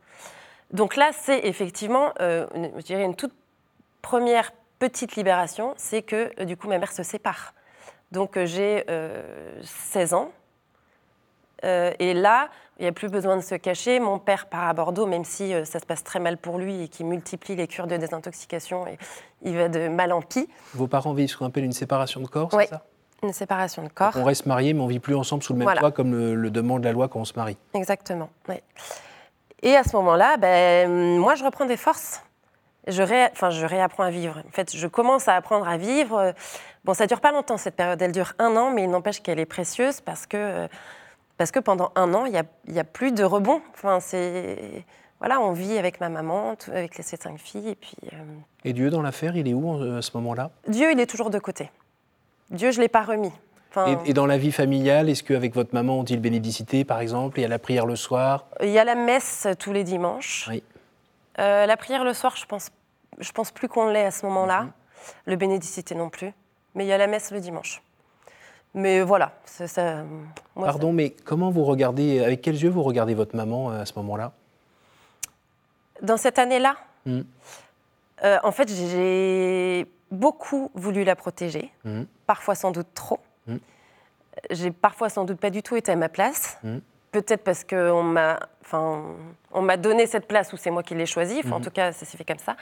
Donc 0.72 0.96
là, 0.96 1.12
c'est 1.14 1.46
effectivement, 1.46 2.14
euh, 2.20 2.48
je 2.78 2.82
dirais, 2.82 3.04
une 3.04 3.16
toute 3.16 3.34
première 4.02 4.52
petite 4.80 5.16
libération, 5.16 5.74
c'est 5.78 6.02
que 6.02 6.32
euh, 6.40 6.46
du 6.46 6.58
coup, 6.58 6.68
ma 6.68 6.78
mère 6.78 6.92
se 6.92 7.04
sépare. 7.04 7.54
Donc 8.16 8.38
euh, 8.38 8.46
j'ai 8.46 8.86
16 9.64 10.14
ans. 10.14 10.32
et 11.64 12.14
là, 12.14 12.50
il 12.80 12.82
n'y 12.82 12.88
a 12.88 12.92
plus 12.92 13.10
besoin 13.10 13.38
de 13.38 13.42
se 13.42 13.56
cacher. 13.56 14.00
Mon 14.00 14.20
père 14.20 14.48
part 14.48 14.68
à 14.68 14.74
Bordeaux, 14.74 15.06
même 15.06 15.24
si 15.24 15.54
ça 15.66 15.80
se 15.80 15.86
passe 15.86 16.04
très 16.04 16.20
mal 16.20 16.38
pour 16.38 16.58
lui 16.58 16.84
et 16.84 16.88
qu'il 16.88 17.06
multiplie 17.06 17.56
les 17.56 17.68
cures 17.68 17.88
de 17.88 17.98
désintoxication, 17.98 18.88
et 18.88 18.98
il 19.44 19.56
va 19.56 19.70
de 19.70 19.88
mal 19.88 20.12
en 20.12 20.22
pis. 20.22 20.50
Vos 20.74 20.88
parents 20.88 21.14
vivent 21.14 21.30
ce 21.30 21.38
qu'on 21.38 21.46
appelle 21.46 21.64
une 21.64 21.72
séparation 21.72 22.22
de 22.22 22.28
corps, 22.28 22.50
c'est 22.52 22.68
ça? 22.68 22.84
une 23.24 23.34
séparation 23.34 23.84
de 23.84 23.90
corps. 23.90 24.14
on 24.16 24.24
reste 24.24 24.46
marié, 24.46 24.74
mais 24.74 24.82
on 24.82 24.88
vit 24.88 25.00
plus 25.00 25.16
ensemble 25.16 25.44
sous 25.44 25.54
le 25.54 25.60
même 25.60 25.78
toit, 25.78 25.92
comme 25.92 26.12
le, 26.14 26.50
demande 26.50 26.84
la 26.84 26.92
loi 26.92 27.08
quand 27.08 27.20
on 27.20 27.26
se 27.26 27.34
marie. 27.36 27.58
Exactement. 27.74 28.30
Et 29.62 29.76
à 29.76 29.84
ce 29.84 29.96
moment-là, 29.96 30.38
ben, 30.38 31.18
moi, 31.18 31.36
je 31.36 31.44
reprends 31.44 31.66
des 31.66 31.78
forces. 31.78 32.22
Je, 32.88 33.04
enfin, 33.32 33.50
je 33.50 33.66
réapprends 33.66 34.04
à 34.04 34.10
vivre. 34.10 34.42
En 34.48 34.52
fait, 34.52 34.76
je 34.76 34.88
commence 34.88 35.28
à 35.28 35.36
apprendre 35.36 35.68
à 35.68 35.78
vivre. 35.78 36.34
Bon, 36.84 36.94
ça 36.94 37.08
dure 37.08 37.22
pas 37.22 37.32
longtemps 37.32 37.58
cette 37.58 37.76
période. 37.76 38.02
Elle 38.02 38.12
dure 38.12 38.34
un 38.40 38.56
an, 38.56 38.72
mais 38.72 38.84
il 38.84 38.90
n'empêche 38.90 39.22
qu'elle 39.22 39.40
est 39.40 39.46
précieuse 39.46 40.02
parce 40.02 40.26
que 40.26 40.68
parce 41.38 41.52
que 41.52 41.60
pendant 41.60 41.92
un 41.96 42.14
an, 42.14 42.26
il 42.26 42.32
n'y 42.32 42.38
a, 42.38 42.82
a, 42.82 42.84
plus 42.84 43.12
de 43.12 43.24
rebond. 43.24 43.62
Enfin, 43.74 44.00
c'est 44.00 44.86
voilà, 45.20 45.40
on 45.40 45.54
vit 45.54 45.78
avec 45.78 46.00
ma 46.02 46.10
maman, 46.10 46.56
avec 46.68 46.98
les 46.98 47.04
cinq 47.04 47.40
filles, 47.40 47.70
et 47.70 47.76
puis. 47.76 47.96
Euh, 48.14 48.18
et 48.64 48.74
Dieu 48.74 48.90
dans 48.90 49.02
l'affaire, 49.02 49.36
il 49.36 49.48
est 49.48 49.54
où 49.54 49.82
à 49.98 50.02
ce 50.02 50.12
moment-là? 50.16 50.52
Dieu, 50.68 50.92
il 50.92 51.00
est 51.00 51.06
toujours 51.06 51.30
de 51.30 51.40
côté. 51.40 51.72
Dieu, 52.52 52.72
je 52.72 52.78
ne 52.78 52.84
l'ai 52.84 52.90
pas 52.90 53.04
remis. 53.04 53.32
et, 54.06 54.14
dans 54.14 54.26
la 54.26 54.38
vie 54.38 54.52
familiale, 54.52 55.10
est-ce 55.10 55.24
qu'avec 55.24 55.56
votre 55.56 55.74
maman, 55.74 56.00
on 56.00 56.04
dit 56.04 56.16
le 56.16 56.22
bénédicité, 56.22 56.86
par 56.86 57.00
exemple? 57.00 57.40
Il 57.40 57.44
y 57.44 57.46
a 57.46 57.50
la 57.50 57.60
prière 57.60 57.86
le 57.86 57.96
soir? 57.96 58.46
Il 58.62 58.70
y 58.70 58.78
a 58.78 58.84
la 58.84 58.96
messe 58.96 59.48
tous 59.58 59.72
les 59.72 59.84
dimanches. 59.84 60.48
Oui. 60.50 60.64
Euh, 61.40 61.66
la 61.66 61.76
prière 61.76 62.04
le 62.04 62.14
soir, 62.14 62.36
je 62.38 62.46
pense, 62.46 62.70
je 63.20 63.32
pense 63.32 63.52
plus 63.52 63.68
qu'on 63.68 63.90
l'ait 63.90 64.06
à 64.06 64.12
ce 64.12 64.26
moment-là. 64.26 64.64
Mhm. 64.64 64.72
Le 65.26 65.36
bénédicité 65.36 65.96
non 65.96 66.10
plus. 66.10 66.34
Mais 66.74 66.86
il 66.86 66.88
y 66.88 66.94
a 66.94 66.98
la 66.98 67.08
messe 67.08 67.32
le 67.32 67.40
dimanche. 67.40 67.82
Mais 68.74 69.02
voilà. 69.02 69.32
Ça, 69.46 70.04
Pardon, 70.54 70.92
mais 70.92 71.12
comment 71.12 71.50
vous 71.50 71.64
regardez, 71.64 72.24
avec 72.24 72.42
quels 72.42 72.62
yeux 72.62 72.70
vous 72.70 72.84
regardez 72.84 73.14
votre 73.14 73.36
maman 73.36 73.72
euh, 73.72 73.82
à 73.82 73.86
ce 73.86 73.94
moment-là? 73.96 74.34
Dans 76.02 76.18
cette 76.18 76.38
année-là? 76.38 76.76
Hmm. 77.06 77.22
euh, 78.24 78.38
En 78.44 78.52
fait, 78.52 78.70
j'ai 78.70 79.88
beaucoup 80.12 80.72
voulu 80.74 81.06
la 81.06 81.16
protéger, 81.16 81.72
mmh. 81.86 82.04
parfois 82.28 82.56
sans 82.56 82.72
doute 82.72 82.88
trop. 82.94 83.20
Mmh. 83.48 83.56
J'ai 84.52 84.72
parfois 84.72 85.10
sans 85.10 85.24
doute 85.24 85.40
pas 85.40 85.50
du 85.50 85.64
tout 85.64 85.78
été 85.78 85.94
à 85.94 85.96
ma 85.96 86.10
place. 86.10 86.60
Peut-être 87.14 87.46
parce 87.46 87.64
qu'on 87.64 88.04
m'a, 88.04 88.38
enfin, 88.62 89.04
on 89.54 89.62
m'a 89.62 89.78
donné 89.78 90.06
cette 90.06 90.28
place 90.28 90.52
ou 90.52 90.58
c'est 90.58 90.70
moi 90.70 90.84
qui 90.84 90.96
l'ai 90.96 91.06
choisie. 91.06 91.42
en 91.50 91.62
tout 91.62 91.72
cas, 91.72 91.94
ça 91.94 92.06
s'est 92.06 92.18
fait 92.18 92.26
comme 92.26 92.40
ça. 92.40 92.58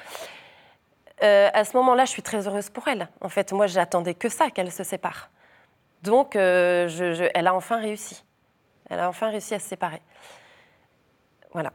Euh, 1.23 1.49
à 1.53 1.63
ce 1.63 1.77
moment-là, 1.77 2.05
je 2.05 2.11
suis 2.11 2.21
très 2.21 2.47
heureuse 2.47 2.69
pour 2.69 2.87
elle. 2.87 3.07
En 3.21 3.29
fait, 3.29 3.53
moi, 3.53 3.67
j'attendais 3.67 4.13
que 4.13 4.29
ça, 4.29 4.49
qu'elle 4.49 4.71
se 4.71 4.83
sépare. 4.83 5.29
Donc, 6.03 6.35
euh, 6.35 6.89
je, 6.89 7.29
elle 7.33 7.47
a 7.47 7.55
enfin 7.55 7.79
réussi. 7.79 8.23
Elle 8.89 8.99
a 8.99 9.07
enfin 9.07 9.29
réussi 9.29 9.53
à 9.53 9.59
se 9.59 9.69
séparer. 9.69 10.01
Voilà. 11.53 11.71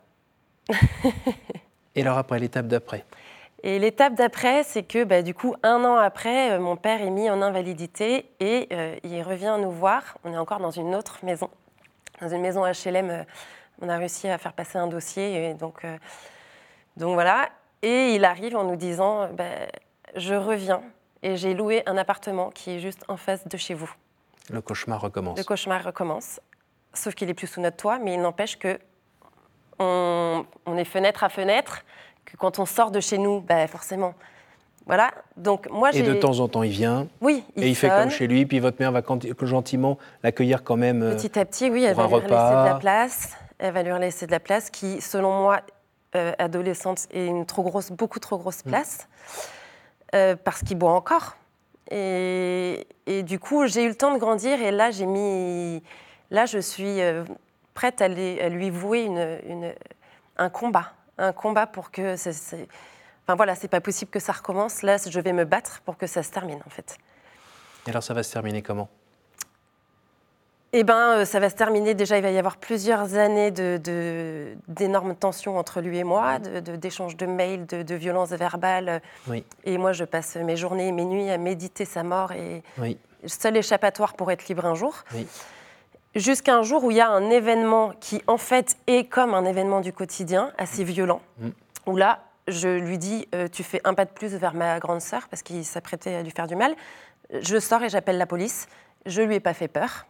Et 1.95 2.02
alors 2.02 2.19
après, 2.19 2.38
l'étape 2.38 2.67
d'après? 2.67 3.07
Et 3.62 3.78
l'étape 3.78 4.14
d'après, 4.14 4.62
c'est 4.64 4.83
que 4.83 5.02
bah, 5.02 5.23
du 5.23 5.33
coup, 5.35 5.57
un 5.62 5.83
an 5.85 5.97
après, 5.97 6.52
euh, 6.52 6.61
mon 6.61 6.76
père 6.76 7.00
est 7.00 7.11
mis 7.11 7.31
en 7.31 7.40
invalidité 7.40 8.31
et 8.38 8.69
euh, 8.73 8.97
il 9.02 9.23
revient 9.23 9.57
nous 9.59 9.71
voir. 9.71 10.19
On 10.25 10.33
est 10.33 10.38
encore 10.38 10.61
dans 10.61 10.71
une 10.71 10.95
autre 10.95 11.19
maison, 11.25 11.49
dans 12.21 12.28
une 12.28 12.43
maison 12.43 12.64
HLM. 12.64 13.25
On 13.81 13.88
a 13.88 13.97
réussi 13.97 14.28
à 14.28 14.37
faire 14.37 14.52
passer 14.52 14.76
un 14.76 14.88
dossier, 14.88 15.50
et 15.50 15.55
donc, 15.55 15.87
donc 16.97 17.14
voilà. 17.14 17.49
Et 17.82 18.14
il 18.14 18.25
arrive 18.25 18.56
en 18.56 18.64
nous 18.64 18.76
disant 18.76 19.28
bah, 19.32 19.44
Je 20.16 20.35
reviens 20.35 20.82
et 21.23 21.37
j'ai 21.37 21.54
loué 21.54 21.82
un 21.87 21.97
appartement 21.97 22.50
qui 22.50 22.73
est 22.73 22.78
juste 22.78 23.04
en 23.08 23.16
face 23.16 23.47
de 23.47 23.56
chez 23.56 23.75
vous. 23.75 23.92
Le 24.50 24.61
cauchemar 24.61 25.00
recommence. 25.00 25.38
Le 25.38 25.44
cauchemar 25.44 25.85
recommence. 25.85 26.40
Sauf 26.95 27.14
qu'il 27.14 27.28
est 27.28 27.34
plus 27.34 27.47
sous 27.47 27.60
notre 27.60 27.76
toit, 27.76 27.99
mais 27.99 28.14
il 28.14 28.21
n'empêche 28.21 28.58
que 28.58 28.78
on, 29.78 30.45
on 30.67 30.76
est 30.76 30.84
fenêtre 30.84 31.23
à 31.23 31.28
fenêtre 31.28 31.84
que 32.25 32.36
quand 32.36 32.58
on 32.58 32.67
sort 32.67 32.91
de 32.91 33.00
chez 33.00 33.19
nous, 33.19 33.41
ben 33.41 33.67
forcément. 33.69 34.14
Voilà. 34.86 35.10
Donc 35.36 35.71
moi, 35.71 35.91
et 35.93 36.02
de 36.02 36.14
temps 36.14 36.41
en 36.41 36.49
temps, 36.49 36.62
il 36.62 36.71
vient. 36.71 37.08
Oui. 37.21 37.45
Il 37.56 37.64
et 37.64 37.69
il 37.69 37.76
fait 37.76 37.91
comme 37.91 38.10
chez 38.10 38.26
lui. 38.26 38.47
Puis 38.47 38.58
votre 38.58 38.80
mère 38.80 38.91
va 38.91 39.02
gentiment 39.43 39.99
l'accueillir 40.23 40.64
quand 40.64 40.76
même. 40.76 41.02
Euh, 41.02 41.14
Petit 41.14 41.38
à 41.38 41.45
petit, 41.45 41.71
oui, 41.71 41.84
elle 41.84 41.95
va 41.95 42.06
lui 42.06 42.14
laisser 42.14 42.26
de 42.26 42.30
la 42.30 42.78
place. 42.80 43.36
Elle 43.58 43.75
va 43.75 43.82
lui 43.82 43.93
laisser 44.00 44.26
de 44.26 44.30
la 44.30 44.41
place, 44.41 44.71
qui, 44.71 45.00
selon 45.00 45.43
moi, 45.43 45.60
euh, 46.16 46.32
adolescente, 46.38 47.06
est 47.10 47.26
une 47.26 47.47
trop 47.47 47.62
grosse, 47.62 47.90
beaucoup 47.90 48.18
trop 48.18 48.38
grosse 48.38 48.64
mm. 48.64 48.68
place, 48.68 49.08
euh, 50.14 50.36
parce 50.36 50.62
qu'il 50.62 50.78
boit 50.78 50.92
encore. 50.92 51.36
Et, 51.90 52.86
et 53.06 53.23
du 53.23 53.38
coup, 53.38 53.66
j'ai 53.66 53.84
eu 53.84 53.88
le 53.88 53.94
temps 53.94 54.12
de 54.12 54.18
grandir. 54.18 54.60
Et 54.60 54.71
là, 54.71 54.90
j'ai 54.90 55.06
mis, 55.06 55.82
là, 56.30 56.44
je 56.47 56.58
suis 56.58 56.99
prête 57.73 58.02
à, 58.02 58.08
lui 58.08 58.71
vouer 58.71 59.04
une, 59.04 59.38
une, 59.47 59.75
un 60.36 60.50
combat 60.50 60.92
un 61.18 61.32
combat 61.32 61.66
pour 61.66 61.90
que 61.90 62.16
ça, 62.16 62.30
Enfin 63.25 63.36
voilà, 63.36 63.54
c'est 63.54 63.68
pas 63.68 63.82
possible 63.82 64.10
que 64.10 64.21
ça 64.21 64.32
recommence. 64.32 64.80
Là, 64.82 64.97
je 64.97 65.21
vais 65.21 65.34
me 65.34 65.44
battre 65.44 65.82
pour 65.84 65.99
que 65.99 66.06
ça 66.06 66.23
se 66.23 66.30
termine 66.30 66.60
en 66.66 66.71
fait. 66.71 66.97
Et 67.86 67.90
alors, 67.90 68.02
ça 68.02 68.14
va 68.14 68.23
se 68.23 68.32
terminer 68.32 68.62
comment? 68.62 68.88
Eh 70.73 70.85
bien, 70.85 71.19
euh, 71.19 71.25
ça 71.25 71.41
va 71.41 71.49
se 71.50 71.54
terminer. 71.54 71.95
Déjà, 71.95 72.19
il 72.19 72.23
va 72.23 72.31
y 72.31 72.39
avoir 72.39 72.57
plusieurs 72.57 73.15
années 73.15 73.50
d'énormes 73.50 73.81
de, 75.13 75.19
tensions 75.19 75.59
entre 75.59 75.81
lui 75.81 75.99
et 75.99 76.04
moi, 76.04 76.39
d'échanges 76.39 77.17
de, 77.17 77.26
mails, 77.26 77.67
de, 77.67 77.95
violences 77.95 78.31
verbales. 78.31 79.00
Oui. 79.28 79.45
Et 79.65 79.78
moi, 79.78 79.93
je 79.93 80.04
passe 80.04 80.37
mes 80.37 80.57
journées 80.57 80.89
et 80.89 80.93
mes 80.93 81.04
nuits 81.04 81.31
à 81.31 81.39
méditer 81.39 81.85
sa 81.85 82.02
mort. 82.02 82.33
Et 82.33 82.63
oui. 82.78 82.99
seul 83.26 83.57
échappatoire 83.57 84.15
pour 84.15 84.31
être 84.31 84.49
libre 84.49 84.67
un 84.67 84.75
jour. 84.75 85.04
Oui 85.15 85.26
jusqu'à 86.15 86.57
un 86.57 86.63
jour 86.63 86.85
où 86.85 86.91
il 86.91 86.97
y 86.97 87.00
a 87.00 87.09
un 87.09 87.31
événement 87.31 87.93
qui, 88.00 88.23
en 88.26 88.39
fait, 88.39 88.76
est 88.87 89.04
comme 89.09 89.35
un 89.35 89.45
événement 89.45 89.81
du 89.81 89.93
quotidien, 89.93 90.52
assez 90.59 90.85
violent, 90.85 91.21
mm. 91.39 91.49
où 91.87 91.97
là, 91.97 92.25
je 92.49 92.69
lui 92.69 92.99
dis 92.99 93.28
euh, 93.35 93.49
Tu 93.49 93.63
fais 93.63 93.81
un 93.85 93.95
pas 93.95 94.04
de 94.04 94.11
plus 94.11 94.35
vers 94.35 94.54
ma 94.54 94.78
grande 94.78 95.00
sœur, 95.00 95.28
parce 95.28 95.43
qu'il 95.43 95.65
s'apprêtait 95.65 96.15
à 96.15 96.23
lui 96.23 96.31
faire 96.31 96.47
du 96.47 96.57
mal. 96.57 96.75
Je 97.41 97.59
sors 97.59 97.83
et 97.83 97.89
j'appelle 97.89 98.19
la 98.19 98.26
police. 98.26 98.69
Je 99.07 99.23
lui 99.23 99.37
ai 99.37 99.41
pas 99.41 99.54
fait 99.54 99.69
peur. 99.69 100.07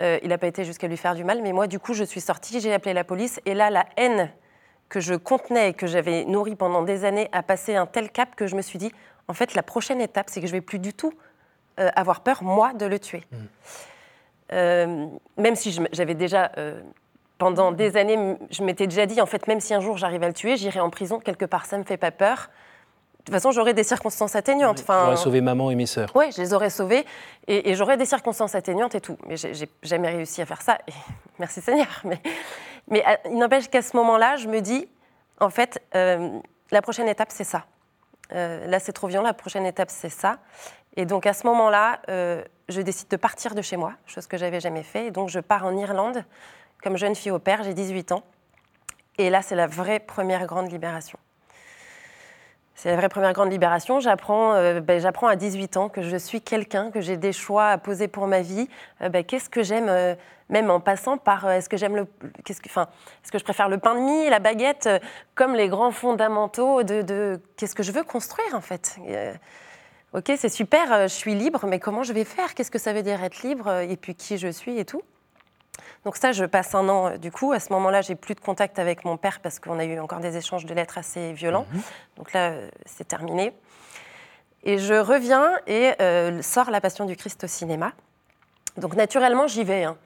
Euh, 0.00 0.18
il 0.22 0.30
n'a 0.30 0.38
pas 0.38 0.46
été 0.46 0.64
jusqu'à 0.64 0.88
lui 0.88 0.96
faire 0.96 1.14
du 1.14 1.24
mal, 1.24 1.42
mais 1.42 1.52
moi, 1.52 1.66
du 1.66 1.78
coup, 1.78 1.92
je 1.92 2.04
suis 2.04 2.20
sortie, 2.20 2.60
j'ai 2.60 2.72
appelé 2.72 2.94
la 2.94 3.04
police, 3.04 3.40
et 3.44 3.54
là, 3.54 3.70
la 3.70 3.86
haine 3.96 4.30
que 4.88 5.00
je 5.00 5.14
contenais 5.14 5.70
et 5.70 5.74
que 5.74 5.86
j'avais 5.86 6.24
nourrie 6.24 6.56
pendant 6.56 6.82
des 6.82 7.04
années 7.04 7.28
a 7.32 7.42
passé 7.42 7.76
un 7.76 7.86
tel 7.86 8.10
cap 8.10 8.34
que 8.34 8.46
je 8.46 8.56
me 8.56 8.62
suis 8.62 8.78
dit 8.78 8.92
En 9.28 9.34
fait, 9.34 9.54
la 9.54 9.62
prochaine 9.62 10.00
étape, 10.00 10.26
c'est 10.28 10.40
que 10.40 10.46
je 10.46 10.52
vais 10.52 10.60
plus 10.60 10.78
du 10.78 10.92
tout 10.94 11.12
euh, 11.80 11.90
avoir 11.94 12.20
peur, 12.20 12.42
moi, 12.42 12.72
de 12.72 12.86
le 12.86 12.98
tuer. 12.98 13.24
Mm. 13.30 13.36
Euh, 14.52 15.06
même 15.38 15.56
si 15.56 15.78
j'avais 15.92 16.14
déjà, 16.14 16.52
pendant 17.38 17.72
des 17.72 17.96
années, 17.96 18.36
je 18.50 18.62
m'étais 18.62 18.86
déjà 18.86 19.06
dit, 19.06 19.20
en 19.20 19.26
fait, 19.26 19.46
même 19.46 19.60
si 19.60 19.74
un 19.74 19.80
jour 19.80 19.96
j'arrive 19.96 20.22
à 20.22 20.28
le 20.28 20.34
tuer, 20.34 20.56
j'irai 20.56 20.80
en 20.80 20.90
prison, 20.90 21.20
quelque 21.20 21.46
part, 21.46 21.66
ça 21.66 21.76
ne 21.76 21.82
me 21.82 21.86
fait 21.86 21.96
pas 21.96 22.10
peur. 22.10 22.50
De 23.22 23.26
toute 23.26 23.34
façon, 23.34 23.52
j'aurais 23.52 23.74
des 23.74 23.84
circonstances 23.84 24.34
atténuantes. 24.34 24.80
Enfin, 24.80 25.04
j'aurais 25.04 25.16
sauvé 25.16 25.40
maman 25.40 25.70
et 25.70 25.76
mes 25.76 25.86
sœurs. 25.86 26.10
Oui, 26.14 26.32
je 26.32 26.40
les 26.42 26.54
aurais 26.54 26.70
sauvées 26.70 27.06
et, 27.46 27.74
j'aurais 27.74 27.96
des 27.96 28.04
circonstances 28.04 28.54
atténuantes 28.54 28.94
et 28.96 29.00
tout. 29.00 29.16
Mais 29.26 29.36
j'ai 29.36 29.68
jamais 29.82 30.10
réussi 30.10 30.42
à 30.42 30.46
faire 30.46 30.60
ça. 30.60 30.78
Et 30.88 30.92
merci 31.38 31.60
Seigneur. 31.60 32.02
Mais, 32.04 32.20
mais 32.88 33.04
euh, 33.06 33.16
il 33.30 33.38
n'empêche 33.38 33.68
qu'à 33.68 33.82
ce 33.82 33.96
moment-là, 33.96 34.36
je 34.36 34.48
me 34.48 34.60
dis, 34.60 34.88
en 35.40 35.50
fait, 35.50 35.80
la 35.92 36.82
prochaine 36.82 37.08
étape, 37.08 37.30
c'est 37.30 37.44
ça. 37.44 37.64
là, 38.30 38.78
c'est 38.80 38.92
trop 38.92 39.06
violent. 39.06 39.26
La 39.26 39.34
prochaine 39.34 39.66
étape, 39.66 39.90
c'est 39.90 40.08
ça. 40.08 40.38
Et 40.96 41.06
donc, 41.06 41.26
à 41.26 41.32
ce 41.32 41.46
moment-là, 41.46 42.00
je 42.08 42.80
décide 42.80 43.08
de 43.08 43.16
partir 43.16 43.54
de 43.54 43.62
chez 43.62 43.76
moi, 43.76 43.94
chose 44.06 44.26
que 44.26 44.36
j'avais 44.36 44.60
jamais 44.60 44.82
fait. 44.82 45.06
Et 45.06 45.10
donc 45.10 45.28
je 45.28 45.40
pars 45.40 45.64
en 45.64 45.76
Irlande 45.76 46.24
comme 46.82 46.96
jeune 46.96 47.14
fille 47.14 47.30
au 47.30 47.38
père, 47.38 47.62
j'ai 47.62 47.74
18 47.74 48.12
ans. 48.12 48.24
Et 49.18 49.30
là, 49.30 49.42
c'est 49.42 49.54
la 49.54 49.66
vraie 49.66 50.00
première 50.00 50.46
grande 50.46 50.70
libération. 50.70 51.18
C'est 52.74 52.90
la 52.90 52.96
vraie 52.96 53.08
première 53.08 53.32
grande 53.32 53.52
libération. 53.52 54.00
J'apprends, 54.00 54.54
euh, 54.54 54.80
ben, 54.80 55.04
à 55.04 55.36
18 55.36 55.76
ans 55.76 55.88
que 55.88 56.02
je 56.02 56.16
suis 56.16 56.40
quelqu'un, 56.40 56.90
que 56.90 57.00
j'ai 57.00 57.16
des 57.16 57.32
choix 57.32 57.68
à 57.68 57.78
poser 57.78 58.08
pour 58.08 58.26
ma 58.26 58.40
vie. 58.40 58.68
Euh, 59.02 59.08
ben, 59.08 59.24
qu'est-ce 59.24 59.50
que 59.50 59.62
j'aime, 59.62 59.88
euh, 59.88 60.14
même 60.48 60.70
en 60.70 60.80
passant 60.80 61.18
par 61.18 61.48
est-ce 61.50 61.68
que 61.68 61.76
j'aime 61.76 61.96
le, 61.96 62.06
qu'est-ce 62.44 62.60
que, 62.60 62.68
est-ce 62.68 63.30
que 63.30 63.38
je 63.38 63.44
préfère 63.44 63.68
le 63.68 63.78
pain 63.78 63.94
de 63.94 64.00
mie, 64.00 64.28
la 64.30 64.38
baguette, 64.38 64.88
comme 65.34 65.54
les 65.54 65.68
grands 65.68 65.90
fondamentaux 65.90 66.82
de, 66.82 67.02
de 67.02 67.40
qu'est-ce 67.56 67.74
que 67.74 67.82
je 67.82 67.92
veux 67.92 68.04
construire 68.04 68.54
en 68.54 68.60
fait? 68.60 68.96
Ok, 70.12 70.32
c'est 70.36 70.50
super, 70.50 71.08
je 71.08 71.14
suis 71.14 71.34
libre, 71.34 71.64
mais 71.66 71.78
comment 71.78 72.02
je 72.02 72.12
vais 72.12 72.24
faire? 72.24 72.54
Qu'est-ce 72.54 72.70
que 72.70 72.78
ça 72.78 72.92
veut 72.92 73.02
dire 73.02 73.22
être 73.22 73.42
libre? 73.42 73.70
Et 73.80 73.96
puis 73.96 74.14
qui 74.14 74.36
je 74.36 74.48
suis 74.48 74.78
et 74.78 74.84
tout? 74.84 75.02
Donc 76.04 76.16
ça, 76.16 76.32
je 76.32 76.44
passe 76.44 76.74
un 76.74 76.88
an, 76.88 77.08
euh, 77.08 77.16
du 77.16 77.30
coup, 77.30 77.52
à 77.52 77.60
ce 77.60 77.72
moment-là, 77.72 78.02
j'ai 78.02 78.14
plus 78.14 78.34
de 78.34 78.40
contact 78.40 78.78
avec 78.78 79.04
mon 79.04 79.16
père 79.16 79.40
parce 79.40 79.58
qu'on 79.58 79.78
a 79.78 79.84
eu 79.84 79.98
encore 80.00 80.20
des 80.20 80.36
échanges 80.36 80.66
de 80.66 80.74
lettres 80.74 80.98
assez 80.98 81.32
violents. 81.32 81.66
Mhm. 81.72 81.82
Donc 82.16 82.32
là, 82.32 82.50
euh, 82.50 82.68
c'est 82.86 83.06
terminé. 83.06 83.52
Et 84.64 84.78
je 84.78 84.94
reviens 84.94 85.58
et 85.66 85.92
sors 86.40 86.70
La 86.70 86.80
Passion 86.80 87.04
du 87.04 87.16
Christ 87.16 87.42
au 87.42 87.46
cinéma. 87.48 87.92
Donc 88.76 88.94
naturellement, 88.94 89.48
j'y 89.48 89.64
vais, 89.64 89.82
hein, 89.82 89.96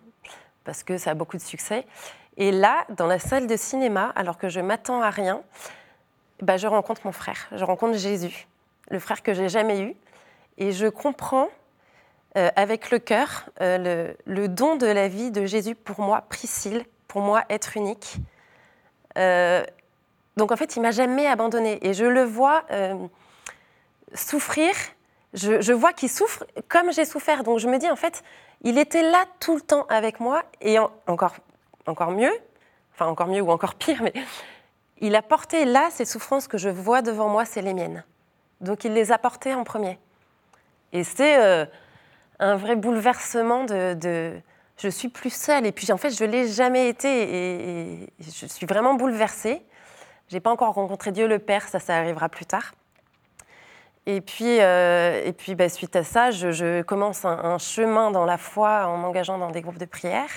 parce 0.65 0.83
que 0.83 0.97
ça 0.97 1.11
a 1.11 1.15
beaucoup 1.15 1.37
de 1.37 1.43
succès. 1.43 1.87
Et 2.39 2.53
là, 2.53 2.87
dans 2.89 3.07
la 3.07 3.19
salle 3.19 3.47
de 3.47 3.57
cinéma, 3.57 4.13
alors 4.17 4.39
que 4.39 4.49
je 4.49 4.61
m'attends 4.61 5.03
à 5.03 5.11
rien, 5.11 5.43
bah, 6.41 6.57
je 6.57 6.67
rencontre 6.67 7.03
mon 7.05 7.13
frère, 7.13 7.49
je 7.53 7.65
rencontre 7.65 7.99
Jésus 7.99 8.47
le 8.91 8.99
frère 8.99 9.23
que 9.23 9.35
j'ai 9.35 9.49
jamais 9.49 9.81
eu. 9.81 9.95
Et 10.59 10.73
je 10.73 10.87
comprends 10.87 11.49
avec 12.37 12.91
le 12.91 12.99
cœur, 12.99 13.49
le, 13.61 14.15
le, 14.27 14.49
don 14.49 14.77
de 14.77 14.87
la 14.87 15.09
vie 15.09 15.31
de 15.31 15.47
Jésus 15.47 15.75
pour 15.75 16.01
moi, 16.01 16.25
Priscille, 16.29 16.85
pour 17.09 17.23
moi, 17.23 17.45
être 17.49 17.77
unique. 17.77 18.17
donc 19.15 20.53
en 20.53 20.57
fait, 20.57 20.77
il 20.77 20.83
m'a 20.83 20.91
jamais 20.91 21.27
abandonnée 21.27 21.79
et 21.81 21.95
je 21.95 22.05
le 22.05 22.25
vois 22.25 22.65
souffrir. 24.15 24.75
Je, 25.35 25.73
vois 25.73 25.93
qu'il 25.93 26.09
souffre 26.09 26.45
comme 26.69 26.93
j'ai 26.93 27.05
souffert. 27.05 27.43
Donc 27.43 27.59
je 27.59 27.69
me 27.69 27.79
dis 27.79 27.91
en 27.91 27.97
fait, 27.97 28.23
il 28.63 28.79
était 28.79 29.03
là 29.03 29.25
tout 29.41 29.55
le 29.55 29.61
temps 29.61 29.87
avec 29.89 30.21
moi 30.21 30.45
et 30.61 30.79
encore, 30.79 31.37
encore 31.87 32.11
mieux, 32.11 32.33
enfin 32.95 33.07
encore 33.07 33.27
mieux 33.27 33.43
ou 33.43 33.51
encore 33.51 33.75
pire, 33.75 34.03
mais 34.03 34.15
il 34.99 35.15
a 35.15 35.23
porté 35.23 35.65
là 35.65 35.89
ces 35.91 36.07
souffrances 36.07 36.49
que 36.49 36.57
je 36.57 36.71
vois 36.71 37.03
devant 37.03 37.29
moi, 37.29 37.45
c'est 37.45 37.61
les 37.61 37.75
miennes. 37.75 38.03
Donc 38.63 38.85
il 38.85 38.95
les 38.95 39.13
a 39.13 39.19
portées 39.19 39.55
en 39.55 39.65
premier. 39.65 39.99
Et 40.93 41.05
c'est 41.05 41.39
euh, 41.39 41.67
un 42.39 42.57
vrai 42.57 42.77
bouleversement 42.77 43.65
de, 43.65 44.41
je 44.79 44.89
suis 44.89 45.09
plus 45.09 45.33
seule. 45.33 45.67
Et 45.67 45.73
puis 45.73 45.91
en 45.93 45.97
fait, 45.97 46.11
je 46.11 46.25
l'ai 46.25 46.49
jamais 46.49 46.89
été 46.89 47.09
et, 47.09 48.13
je 48.21 48.47
suis 48.47 48.67
vraiment 48.67 48.95
bouleversée. 48.95 49.63
J'ai 50.29 50.41
pas 50.41 50.51
encore 50.51 50.75
rencontré 50.75 51.13
Dieu 51.13 51.29
le 51.29 51.39
Père, 51.39 51.69
ça, 51.69 51.79
ça 51.79 51.97
arrivera 51.97 52.29
plus 52.29 52.47
tard. 52.47 52.73
Et 54.07 54.21
puis, 54.21 54.61
euh, 54.61 55.21
et 55.25 55.33
puis 55.33 55.55
bah, 55.57 55.69
suite 55.69 55.97
à 55.97 56.05
ça, 56.05 56.31
je, 56.31 56.83
commence 56.83 57.25
un, 57.25 57.59
chemin 57.59 58.13
dans 58.13 58.25
la 58.25 58.39
foi 58.39 58.87
en 58.87 58.97
m'engageant 58.97 59.39
dans 59.39 59.51
des 59.51 59.63
groupes 59.63 59.79
de 59.79 59.85
prière. 59.85 60.31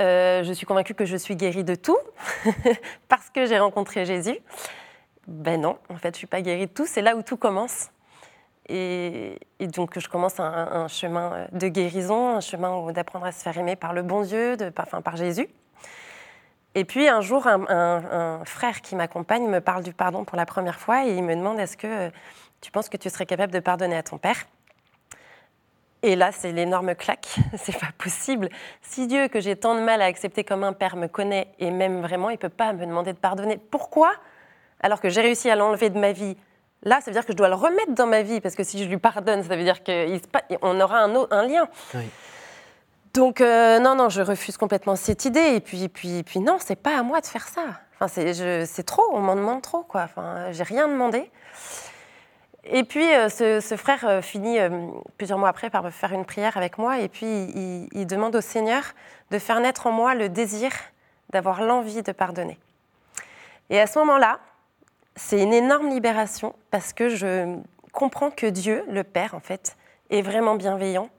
Euh, 0.00 0.44
je 0.44 0.52
suis 0.52 0.64
convaincue 0.64 0.94
que 0.94 1.04
je 1.04 1.16
suis 1.16 1.36
guérie 1.36 1.64
de 1.64 1.74
tout 1.74 1.98
parce 3.08 3.28
que 3.30 3.46
j'ai 3.46 3.58
rencontré 3.58 4.06
Jésus. 4.06 4.38
Ben 5.26 5.60
non, 5.60 5.78
en 5.88 5.96
fait, 5.96 6.14
je 6.14 6.18
suis 6.18 6.26
pas 6.26 6.40
guérie 6.40 6.66
de 6.66 6.72
tout. 6.72 6.86
C'est 6.86 7.02
là 7.02 7.16
où 7.16 7.22
tout 7.22 7.36
commence. 7.36 7.90
Et, 8.68 9.38
donc, 9.60 9.98
je 9.98 10.08
commence 10.08 10.38
un, 10.38 10.86
chemin 10.88 11.46
de 11.52 11.68
guérison, 11.68 12.36
un 12.36 12.40
chemin 12.40 12.92
d'apprendre 12.92 13.26
à 13.26 13.32
se 13.32 13.42
faire 13.42 13.56
aimer 13.58 13.76
par 13.76 13.92
le 13.92 14.02
bon 14.02 14.22
Dieu, 14.22 14.56
de, 14.56 14.72
enfin, 14.78 15.00
par 15.00 15.16
Jésus. 15.16 15.48
Et 16.76 16.84
puis 16.84 17.08
un 17.08 17.20
jour, 17.20 17.48
un, 17.48 18.44
frère 18.44 18.80
qui 18.80 18.94
m'accompagne 18.94 19.48
me 19.48 19.60
parle 19.60 19.82
du 19.82 19.92
pardon 19.92 20.24
pour 20.24 20.36
la 20.36 20.46
première 20.46 20.78
fois 20.78 21.04
et 21.04 21.16
il 21.16 21.24
me 21.24 21.34
demande 21.34 21.58
est-ce 21.58 21.76
que 21.76 22.10
tu 22.60 22.70
penses 22.70 22.88
que 22.88 22.96
tu 22.96 23.10
serais 23.10 23.26
capable 23.26 23.52
de 23.52 23.58
pardonner 23.58 23.96
à 23.96 24.04
ton 24.04 24.18
père? 24.18 24.44
Et 26.02 26.16
là, 26.16 26.30
c'est 26.32 26.52
l'énorme 26.52 26.94
claque. 26.94 27.36
c'est 27.56 27.78
pas 27.78 27.90
possible. 27.98 28.48
Si 28.82 29.06
Dieu, 29.06 29.28
que 29.28 29.40
j'ai 29.40 29.56
tant 29.56 29.74
de 29.74 29.80
mal 29.80 30.00
à 30.00 30.06
accepter 30.06 30.44
comme 30.44 30.64
un 30.64 30.72
père, 30.72 30.96
me 30.96 31.08
connaît 31.08 31.48
et 31.58 31.70
m'aime 31.70 32.00
vraiment, 32.00 32.30
il 32.30 32.38
peut 32.38 32.48
pas 32.48 32.72
me 32.72 32.86
demander 32.86 33.12
de 33.12 33.18
pardonner. 33.18 33.58
Pourquoi? 33.58 34.12
Alors 34.80 35.00
que 35.00 35.10
j'ai 35.10 35.20
réussi 35.20 35.50
à 35.50 35.56
l'enlever 35.56 35.90
de 35.90 35.98
ma 35.98 36.12
vie. 36.12 36.36
Là, 36.82 37.00
ça 37.00 37.10
veut 37.10 37.12
dire 37.12 37.26
que 37.26 37.32
je 37.32 37.36
dois 37.36 37.48
le 37.48 37.54
remettre 37.54 37.92
dans 37.94 38.06
ma 38.06 38.22
vie 38.22 38.40
parce 38.40 38.54
que 38.54 38.64
si 38.64 38.82
je 38.82 38.88
lui 38.88 38.96
pardonne, 38.98 39.42
ça 39.42 39.54
veut 39.54 39.64
dire 39.64 39.82
qu'on 39.84 40.80
aura 40.80 41.00
un, 41.00 41.14
un 41.30 41.46
lien. 41.46 41.68
Oui. 41.94 42.08
Donc 43.12 43.40
euh, 43.40 43.80
non, 43.80 43.96
non, 43.96 44.08
je 44.08 44.22
refuse 44.22 44.56
complètement 44.56 44.96
cette 44.96 45.24
idée. 45.24 45.56
Et 45.56 45.60
puis, 45.60 45.88
puis, 45.88 46.22
puis 46.22 46.40
non, 46.40 46.56
c'est 46.58 46.76
pas 46.76 46.98
à 46.98 47.02
moi 47.02 47.20
de 47.20 47.26
faire 47.26 47.48
ça. 47.48 47.62
Enfin, 48.00 48.08
c'est 48.08 48.82
trop, 48.84 49.04
on 49.12 49.20
m'en 49.20 49.36
demande 49.36 49.60
trop, 49.60 49.82
quoi. 49.82 50.02
Enfin, 50.04 50.52
j'ai 50.52 50.62
rien 50.62 50.88
demandé. 50.88 51.30
Et 52.64 52.84
puis 52.84 53.12
euh, 53.14 53.28
ce, 53.28 53.76
frère 53.76 54.06
euh, 54.06 54.22
finit 54.22 54.58
plusieurs 55.16 55.38
mois 55.38 55.48
après 55.48 55.70
par 55.70 55.82
me 55.82 55.90
faire 55.90 56.12
une 56.12 56.24
prière 56.24 56.56
avec 56.56 56.78
moi. 56.78 57.00
Et 57.00 57.08
puis 57.08 57.26
il, 57.26 57.88
il 57.92 58.06
demande 58.06 58.36
au 58.36 58.40
Seigneur 58.40 58.82
de 59.30 59.38
faire 59.38 59.60
naître 59.60 59.86
en 59.86 59.92
moi 59.92 60.14
le 60.14 60.28
désir 60.28 60.70
d'avoir 61.30 61.62
l'envie 61.62 62.02
de 62.02 62.12
pardonner. 62.12 62.58
Et 63.70 63.80
à 63.80 63.86
ce 63.86 63.98
moment-là, 64.00 64.40
c'est 65.22 65.42
une 65.42 65.52
énorme 65.52 65.90
libération 65.90 66.54
parce 66.70 66.92
que 66.92 67.10
je 67.10 67.58
comprends 67.92 68.30
que 68.30 68.46
Dieu, 68.46 68.84
le 68.88 69.04
Père, 69.04 69.34
en 69.34 69.40
fait, 69.40 69.76
est 70.08 70.22
vraiment 70.22 70.56
bienveillant 70.56 71.10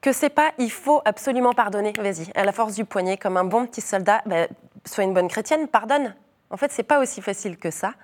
que 0.00 0.12
c'est 0.12 0.30
pas 0.30 0.52
il 0.58 0.70
faut 0.70 1.00
absolument 1.04 1.52
pardonner, 1.54 1.92
vas-y, 1.98 2.30
à 2.36 2.44
la 2.44 2.52
force 2.52 2.74
du 2.74 2.84
poignet, 2.84 3.16
comme 3.16 3.36
un 3.36 3.44
bon 3.44 3.66
petit 3.66 3.80
soldat, 3.80 4.22
ben, 4.26 4.46
sois 4.84 5.04
une 5.04 5.14
bonne 5.14 5.26
chrétienne, 5.26 5.66
pardonne. 5.66 6.14
En 6.50 6.56
fait, 6.56 6.70
c'est 6.70 6.84
pas 6.84 7.00
aussi 7.00 7.20
facile 7.20 7.56
que 7.56 7.70
ça. 7.70 7.94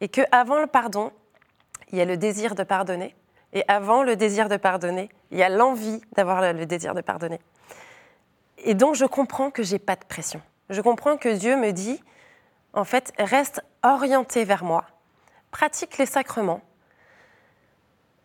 Et 0.00 0.08
que 0.08 0.20
avant 0.32 0.60
le 0.60 0.66
pardon, 0.66 1.12
il 1.92 1.98
y 1.98 2.02
a 2.02 2.04
le 2.04 2.16
désir 2.16 2.54
de 2.54 2.64
pardonner. 2.64 3.14
Et 3.52 3.64
avant 3.68 4.02
le 4.02 4.16
désir 4.16 4.48
de 4.48 4.56
pardonner, 4.56 5.08
il 5.30 5.38
y 5.38 5.42
a 5.42 5.48
l'envie 5.48 6.02
d'avoir 6.16 6.52
le 6.52 6.66
désir 6.66 6.94
de 6.94 7.00
pardonner. 7.00 7.40
Et 8.58 8.74
donc, 8.74 8.96
je 8.96 9.06
comprends 9.06 9.50
que 9.50 9.62
j'ai 9.62 9.78
pas 9.78 9.94
de 9.96 10.04
pression. 10.04 10.42
Je 10.70 10.80
comprends 10.82 11.16
que 11.16 11.28
Dieu 11.28 11.56
me 11.56 11.70
dit, 11.70 12.02
en 12.74 12.84
fait, 12.84 13.12
reste 13.18 13.62
orienté 13.82 14.44
vers 14.44 14.64
moi, 14.64 14.84
pratique 15.50 15.98
les 15.98 16.06
sacrements, 16.06 16.60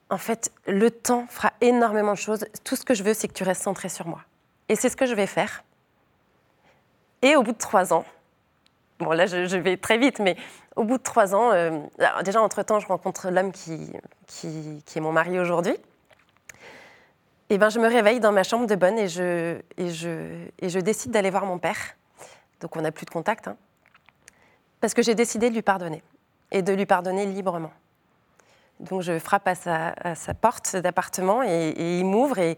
en 0.09 0.17
fait, 0.17 0.51
le 0.65 0.89
temps 0.89 1.27
fera 1.29 1.53
énormément 1.61 2.13
de 2.13 2.17
choses. 2.17 2.45
Tout 2.63 2.75
ce 2.75 2.83
que 2.83 2.95
je 2.95 3.03
veux, 3.03 3.13
c'est 3.13 3.27
que 3.27 3.33
tu 3.33 3.43
restes 3.43 3.61
centré 3.61 3.89
sur 3.89 4.07
moi. 4.07 4.21
Et 4.67 4.75
c'est 4.75 4.89
ce 4.89 4.97
que 4.97 5.05
je 5.05 5.13
vais 5.13 5.27
faire. 5.27 5.63
Et 7.21 7.35
au 7.35 7.43
bout 7.43 7.51
de 7.51 7.57
trois 7.57 7.93
ans, 7.93 8.05
bon 8.99 9.11
là 9.11 9.25
je, 9.27 9.57
vais 9.57 9.77
très 9.77 9.97
vite, 9.97 10.19
mais 10.19 10.35
au 10.75 10.83
bout 10.83 10.97
de 10.97 11.03
trois 11.03 11.35
ans, 11.35 11.51
euh, 11.51 11.79
déjà 12.23 12.41
entre-temps, 12.41 12.79
je 12.79 12.87
rencontre 12.87 13.29
l'homme 13.29 13.51
qui, 13.51 13.91
qui, 14.25 14.83
est 14.95 15.01
mon 15.01 15.11
mari 15.11 15.39
aujourd'hui. 15.39 15.75
Et 17.49 17.57
ben, 17.57 17.69
je 17.69 17.79
me 17.79 17.87
réveille 17.87 18.19
dans 18.19 18.31
ma 18.31 18.43
chambre 18.43 18.67
de 18.67 18.75
bonne 18.75 18.97
et 18.97 19.09
je, 19.09 19.59
et 19.77 19.89
je, 19.89 20.45
et 20.59 20.69
je 20.69 20.79
décide 20.79 21.11
d'aller 21.11 21.29
voir 21.29 21.45
mon 21.45 21.59
père. 21.59 21.77
Donc 22.61 22.75
on 22.75 22.81
n'a 22.81 22.91
plus 22.91 23.05
de 23.05 23.11
contact. 23.11 23.47
Hein. 23.47 23.57
Parce 24.81 24.93
que 24.93 25.01
j'ai 25.01 25.15
décidé 25.15 25.49
de 25.49 25.55
lui 25.55 25.61
pardonner. 25.61 26.03
Et 26.51 26.61
de 26.61 26.73
lui 26.73 26.85
pardonner 26.85 27.25
librement. 27.25 27.71
Donc 28.79 29.01
je 29.01 29.19
frappe 29.19 29.47
à 29.47 29.55
sa, 29.55 30.33
porte 30.33 30.75
d'appartement 30.75 31.43
et, 31.43 31.99
il 31.99 32.05
m'ouvre 32.05 32.39
et 32.39 32.57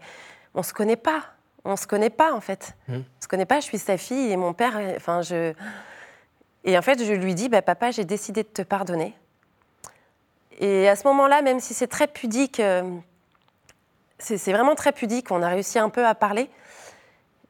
on 0.54 0.60
ne 0.60 0.64
se 0.64 0.72
connaît 0.72 0.96
pas. 0.96 1.24
On 1.64 1.76
se 1.76 1.86
connaît 1.86 2.10
pas 2.10 2.32
en 2.32 2.40
fait. 2.40 2.74
Mmh. 2.88 2.94
On 2.94 3.22
se 3.22 3.28
connaît 3.28 3.46
pas. 3.46 3.60
Je 3.60 3.66
suis 3.66 3.78
sa 3.78 3.96
fille 3.96 4.30
et 4.30 4.36
mon 4.36 4.52
père. 4.52 4.80
Enfin 4.96 5.22
je. 5.22 5.52
Et 6.64 6.78
en 6.78 6.82
fait 6.82 7.04
je 7.04 7.12
lui 7.12 7.34
dis 7.34 7.48
bah, 7.48 7.62
papa 7.62 7.90
j'ai 7.90 8.04
décidé 8.04 8.42
de 8.44 8.48
te 8.48 8.62
pardonner. 8.62 9.14
Et 10.58 10.88
à 10.88 10.96
ce 10.96 11.06
moment-là 11.08 11.42
même 11.42 11.60
si 11.60 11.74
c'est 11.74 11.88
très 11.88 12.06
pudique, 12.06 12.60
euh, 12.60 12.82
c'est 14.18 14.52
vraiment 14.52 14.76
très 14.76 14.92
pudique. 14.92 15.30
On 15.32 15.42
a 15.42 15.48
réussi 15.48 15.78
un 15.78 15.88
peu 15.88 16.06
à 16.06 16.14
parler. 16.14 16.50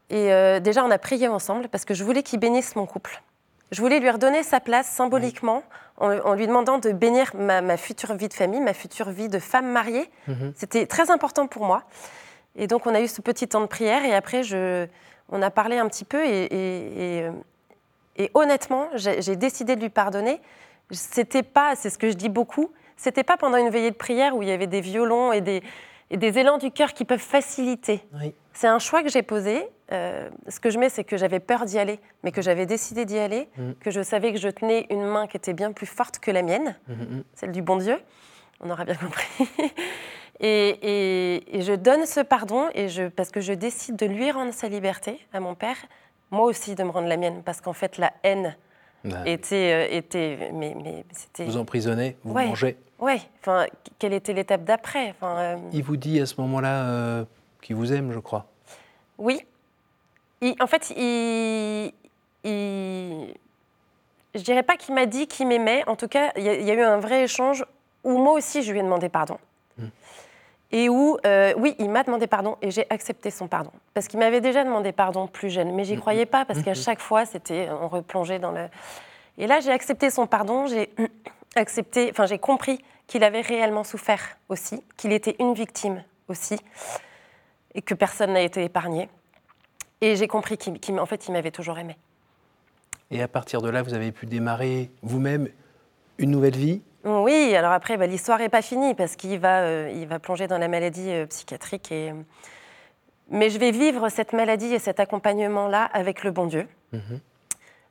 Et 0.08 0.32
euh, 0.32 0.61
déjà 0.61 0.82
on 0.85 0.90
a 0.90 0.98
prié 0.98 1.28
ensemble 1.28 1.68
parce 1.68 1.85
que 1.85 1.94
je 1.94 2.04
voulais 2.04 2.22
qu'il 2.22 2.40
bénisse 2.40 2.74
mon 2.74 2.87
couple. 2.87 3.22
Je 3.72 3.80
voulais 3.80 4.00
lui 4.00 4.11
redonner 4.11 4.42
sa 4.42 4.61
place 4.61 4.87
symboliquement 4.87 5.62
en, 5.96 6.35
lui 6.35 6.46
demandant 6.46 6.78
de 6.78 6.92
bénir 6.92 7.32
ma, 7.35 7.76
future 7.76 8.14
vie 8.14 8.28
de 8.28 8.35
famille, 8.35 8.61
ma 8.61 8.74
future 8.74 9.11
vie 9.11 9.28
de 9.28 9.38
femme 9.38 9.66
mariée. 9.66 10.11
Mhm. 10.28 10.52
C'était 10.54 10.87
très 10.87 11.11
important 11.11 11.46
pour 11.46 11.64
moi. 11.64 11.82
Et 12.54 12.66
donc, 12.66 12.87
on 12.87 12.94
a 12.94 13.00
eu 13.00 13.08
ce 13.08 13.22
petit 13.22 13.48
temps 13.48 13.62
de 13.62 13.66
prière 13.66 14.04
et 14.04 14.14
après, 14.14 14.42
je, 14.42 14.87
on 15.30 15.40
a 15.40 15.50
parlé 15.50 15.78
un 15.78 15.88
petit 15.88 16.04
peu 16.04 16.22
et, 16.22 16.44
et, 16.50 17.30
et, 18.18 18.30
honnêtement, 18.35 18.88
j'ai 18.94 19.37
décidé 19.37 19.74
de 19.74 19.80
lui 19.80 19.88
pardonner. 19.88 20.40
C'était 20.90 21.42
pas, 21.42 21.74
c'est 21.74 21.88
ce 21.88 21.96
que 21.96 22.11
je 22.11 22.14
dis 22.14 22.28
beaucoup, 22.28 22.70
c'était 22.98 23.24
pas 23.24 23.38
pendant 23.38 23.56
une 23.56 23.70
veillée 23.70 23.90
de 23.90 23.96
prière 23.96 24.37
où 24.37 24.42
il 24.42 24.48
y 24.48 24.52
avait 24.52 24.66
des 24.66 24.82
violons 24.82 25.32
et 25.32 25.40
des, 25.40 25.62
et 26.12 26.18
des 26.18 26.38
élans 26.38 26.59
du 26.59 26.70
cœur 26.70 26.92
qui 26.92 27.05
peuvent 27.05 27.18
faciliter. 27.18 28.05
C'est 28.53 28.68
un 28.68 28.79
choix 28.79 29.03
que 29.03 29.09
j'ai 29.09 29.22
posé. 29.22 29.66
Euh, 29.92 30.29
ce 30.46 30.61
que 30.61 30.68
je 30.68 30.79
mets, 30.79 30.90
c'est 30.90 31.05
que 31.05 31.16
j'avais 31.16 31.40
peur 31.40 31.64
d'y 31.64 31.79
aller, 31.79 31.98
mais 32.22 32.33
que 32.33 32.42
j'avais 32.42 32.66
décidé 32.66 33.07
d'y 33.07 33.18
aller, 33.18 33.48
mm. 33.57 33.72
que 33.81 33.90
je 33.90 34.03
savais 34.03 34.33
que 34.33 34.38
je 34.38 34.48
tenais 34.48 34.87
une 34.90 35.05
main 35.05 35.27
qui 35.27 35.38
était 35.38 35.55
bien 35.55 35.72
plus 35.72 35.87
forte 35.87 36.18
que 36.18 36.31
la 36.31 36.42
mienne, 36.42 36.77
mm, 36.87 36.92
mm, 36.92 37.25
celle 37.35 37.53
du 37.53 37.62
bon 37.62 37.77
Dieu. 37.77 37.98
On 38.61 38.70
aura 38.70 38.85
bien 38.85 38.94
compris. 38.94 39.27
et, 40.40 41.42
je 41.61 41.75
donne 41.75 42.05
ce 42.05 42.20
pardon 42.20 42.68
et 42.75 42.88
je, 42.88 43.05
parce 43.09 43.31
que 43.31 43.40
je 43.40 43.55
décide 43.55 43.96
de 43.96 44.07
lui 44.07 44.31
rendre 44.31 44.53
sa 44.53 44.68
liberté 44.68 45.18
à 45.33 45.40
mon 45.40 45.55
père, 45.55 45.77
moi 46.31 46.44
aussi 46.44 46.75
de 46.75 46.85
me 46.85 46.90
rendre 46.90 47.09
la 47.09 47.16
mienne, 47.16 47.42
parce 47.42 47.62
qu'en 47.62 47.72
fait, 47.72 47.96
la 47.96 48.12
haine 48.22 48.55
était, 49.27 49.88
euh, 49.91 49.97
était, 49.97 50.51
mais, 50.53 50.75
mais 50.83 51.05
c'était. 51.12 51.45
Vous 51.45 51.57
emprisonnez, 51.57 52.17
vous 52.25 52.35
mangez. 52.35 52.77
Oui, 52.99 53.15
enfin, 53.41 53.67
quelle 53.99 54.12
était 54.12 54.33
l'étape 54.33 54.65
d'après 54.65 55.11
enfin, 55.11 55.37
euh, 55.38 55.57
Il 55.73 55.83
vous 55.83 55.97
dit 55.97 56.21
à 56.21 56.27
ce 56.27 56.41
moment-là 56.41 56.85
euh, 56.85 57.25
qu'il 57.61 57.75
vous 57.75 57.93
aime, 57.93 58.12
je 58.12 58.21
crois. 58.21 58.47
Oui. 59.19 59.41
en 60.61 60.67
fait, 60.69 60.91
il, 60.97 61.93
il, 62.45 63.35
je 64.35 64.41
dirais 64.43 64.62
pas 64.62 64.77
qu'il 64.77 64.95
m'a 64.95 65.07
dit 65.07 65.27
qu'il 65.27 65.49
m'aimait. 65.49 65.83
En 65.88 65.97
tout 65.97 66.09
cas, 66.09 66.33
il 66.37 66.45
y, 66.45 66.71
a 66.71 66.75
eu 66.75 66.81
un 66.81 66.99
vrai 66.99 67.25
échange 67.25 67.65
où 68.05 68.19
moi 68.19 68.35
aussi 68.35 68.62
je 68.62 68.73
lui 68.73 68.79
ai 68.79 68.83
demandé 68.83 69.09
pardon. 69.09 69.38
Hmm. 69.79 69.88
Et 70.74 70.88
où, 70.88 71.18
euh, 71.26 71.52
oui, 71.58 71.76
il 71.78 71.90
m'a 71.90 72.02
demandé 72.02 72.26
pardon 72.26 72.56
et 72.62 72.70
j'ai 72.70 72.87
accepté 72.90 73.30
son 73.30 73.46
pardon. 73.46 73.70
Parce 73.92 74.08
qu'il 74.08 74.18
m'avait 74.18 74.40
déjà 74.40 74.64
demandé 74.64 74.92
pardon 74.92 75.26
plus 75.26 75.50
jeune, 75.50 75.72
mais 75.74 75.85
j'y 75.85 75.96
hmm. 75.96 76.00
croyais 76.00 76.26
pas 76.26 76.46
parce 76.46 76.62
qu'à 76.62 76.72
hmm. 76.72 76.76
chaque 76.76 77.00
fois, 77.00 77.26
c'était, 77.26 77.68
on 77.70 77.88
replongeait 77.88 78.38
dans 78.38 78.52
le. 78.52 78.68
Et 79.37 79.46
là, 79.46 79.61
j'ai 79.61 79.70
accepté 79.70 80.11
son 80.11 80.26
pardon, 80.26 80.66
j'ai 80.66 80.90
accepté, 81.56 82.08
enfin, 82.11 82.24
j'ai 82.24 82.38
compris 82.38 82.82
qu'il 83.06 83.22
avait 83.22 83.42
réellement 83.42 83.85
souffert 83.85 84.38
aussi, 84.48 84.82
qu'il 84.96 85.12
était 85.12 85.37
une 85.38 85.52
victime 85.52 86.02
aussi, 86.28 86.56
et 87.74 87.82
que 87.82 87.94
personne 87.94 88.32
n'a 88.32 88.40
été 88.40 88.64
épargné. 88.64 89.11
Et 90.00 90.16
j'ai 90.16 90.26
compris 90.26 90.56
qu'en 90.56 91.06
fait, 91.06 91.28
il 91.28 91.32
m'avait 91.32 91.50
toujours 91.50 91.78
aimé. 91.78 91.96
Et 93.11 93.22
à 93.22 93.28
partir 93.28 93.61
de 93.61 93.68
là, 93.68 93.82
vous 93.82 93.92
avez 93.92 94.11
pu 94.11 94.24
démarrer 94.24 94.90
vous-même 95.02 95.48
une 96.16 96.30
nouvelle 96.30 96.56
vie, 96.56 96.80
Oui, 97.05 97.55
alors 97.57 97.73
après, 97.73 97.97
bah, 97.97 98.07
l'histoire 98.07 98.38
n'est 98.38 98.49
pas 98.49 98.62
finie 98.62 98.95
parce 98.95 99.17
qu'il 99.17 99.38
va, 99.38 99.88
il 99.91 100.07
va 100.07 100.19
plonger 100.19 100.47
dans 100.47 100.59
la 100.59 100.69
maladie 100.69 101.11
psychiatrique. 101.29 101.91
Et... 101.91 102.12
Mais 103.31 103.51
je 103.51 103.59
vais 103.59 103.71
vivre 103.71 104.09
cette 104.09 104.33
maladie 104.33 104.73
et 104.73 104.79
cet 104.79 105.01
accompagnement-là 105.01 105.85
avec 105.93 106.23
le 106.23 106.31
bon 106.31 106.47
Dieu. 106.47 106.69
Mhm. 106.93 107.21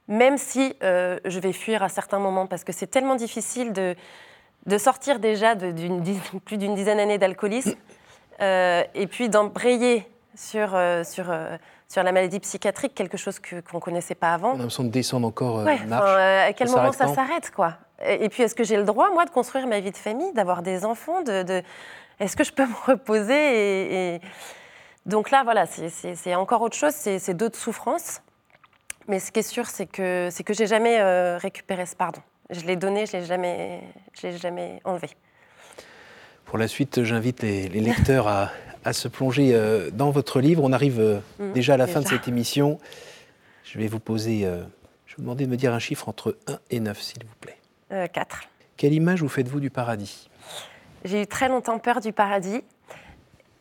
Même 0.07 0.37
si 0.37 0.75
je 0.81 1.39
vais 1.39 1.53
fuir 1.53 1.83
à 1.83 1.89
certains 1.89 2.19
moments 2.19 2.47
parce 2.47 2.63
que 2.63 2.71
c'est 2.71 2.87
tellement 2.87 3.15
difficile 3.15 3.73
de, 3.73 3.95
de 4.65 4.77
sortir 4.77 5.19
déjà 5.19 5.55
de 5.55 5.73
plus 6.45 6.57
d'une 6.57 6.75
dizaine 6.75 6.97
d'années 6.97 7.17
d'alcoolisme 7.17 7.75
et 8.39 9.07
puis 9.09 9.29
d'embrayer 9.29 10.07
sur, 10.35 10.77
sur 11.03 11.33
sur 11.91 12.03
la 12.03 12.11
maladie 12.13 12.39
psychiatrique, 12.39 12.95
quelque 12.95 13.17
chose 13.17 13.39
qu'on 13.39 13.77
ne 13.77 13.81
connaissait 13.81 14.15
pas 14.15 14.33
avant. 14.33 14.51
On 14.51 14.53
a 14.53 14.57
l'impression 14.57 14.85
de 14.85 14.89
descendre 14.89 15.27
encore 15.27 15.59
euh, 15.59 15.65
marche. 15.87 16.09
Euh, 16.09 16.47
à 16.47 16.53
quel 16.53 16.69
moment 16.69 16.93
ça 16.93 17.13
s'arrête, 17.13 17.51
quoi? 17.51 17.75
Et, 18.05 18.29
puis, 18.29 18.43
est-ce 18.43 18.55
que 18.55 18.63
j'ai 18.63 18.77
le 18.77 18.83
droit, 18.83 19.11
moi, 19.11 19.25
de 19.25 19.29
construire 19.29 19.67
ma 19.67 19.79
vie 19.79 19.91
de 19.91 19.97
famille, 19.97 20.31
d'avoir 20.33 20.61
des 20.61 20.85
enfants 20.85 21.21
de, 21.21 21.61
Est-ce 22.19 22.35
que 22.35 22.43
je 22.43 22.51
peux 22.51 22.65
me 22.67 22.85
reposer 22.85 24.15
et, 24.15 24.21
Donc 25.05 25.31
là, 25.31 25.43
voilà, 25.43 25.65
c'est 25.65 26.35
encore 26.35 26.61
autre 26.61 26.77
chose, 26.77 26.93
c'est 26.93 27.33
d'autres 27.33 27.59
souffrances. 27.59 28.21
Mais 29.07 29.19
ce 29.19 29.31
qui 29.31 29.39
est 29.39 29.43
sûr, 29.43 29.67
c'est 29.67 29.87
que 29.87 30.29
c'est 30.31 30.43
que 30.43 30.53
j'ai 30.53 30.67
jamais 30.67 30.99
euh, 30.99 31.37
récupéré 31.37 31.85
ce 31.85 31.95
pardon. 31.95 32.21
Je 32.49 32.61
l'ai 32.61 32.75
donné, 32.75 33.05
je 33.05 33.13
l'ai 33.13 33.25
jamais, 33.25 33.81
l'ai 34.23 34.37
jamais 34.37 34.79
enlevé. 34.83 35.09
Pour 36.45 36.57
la 36.57 36.67
suite, 36.67 37.03
j'invite 37.03 37.41
les, 37.41 37.67
lecteurs 37.67 38.27
à, 38.27 38.51
à 38.83 38.93
se 38.93 39.07
plonger 39.07 39.51
euh, 39.53 39.89
dans 39.91 40.11
votre 40.11 40.39
livre. 40.39 40.63
On 40.63 40.73
arrive 40.73 40.99
euh, 40.99 41.19
mm. 41.39 41.53
déjà 41.53 41.73
à 41.75 41.77
la 41.77 41.87
fin 41.87 42.01
de 42.01 42.07
cette 42.07 42.27
émission. 42.27 42.79
Je 43.63 43.79
vais 43.79 43.87
vous 43.87 43.99
poser, 43.99 44.41
je 44.41 44.47
vais 44.47 45.15
vous 45.17 45.21
demander 45.21 45.45
de 45.45 45.51
me 45.51 45.55
dire 45.55 45.73
un 45.73 45.79
chiffre 45.79 46.09
entre 46.09 46.37
1 46.47 46.59
et 46.71 46.79
9, 46.81 47.01
s'il 47.01 47.23
vous 47.23 47.35
plaît. 47.39 47.60
4. 48.13 48.41
Quelle 48.77 48.93
image 48.93 49.21
vous 49.21 49.29
faites-vous 49.29 49.59
du 49.59 49.69
paradis? 49.69 50.29
J'ai 51.03 51.23
eu 51.23 51.27
très 51.27 51.49
longtemps 51.49 51.79
peur 51.79 51.99
du 51.99 52.13
paradis. 52.13 52.63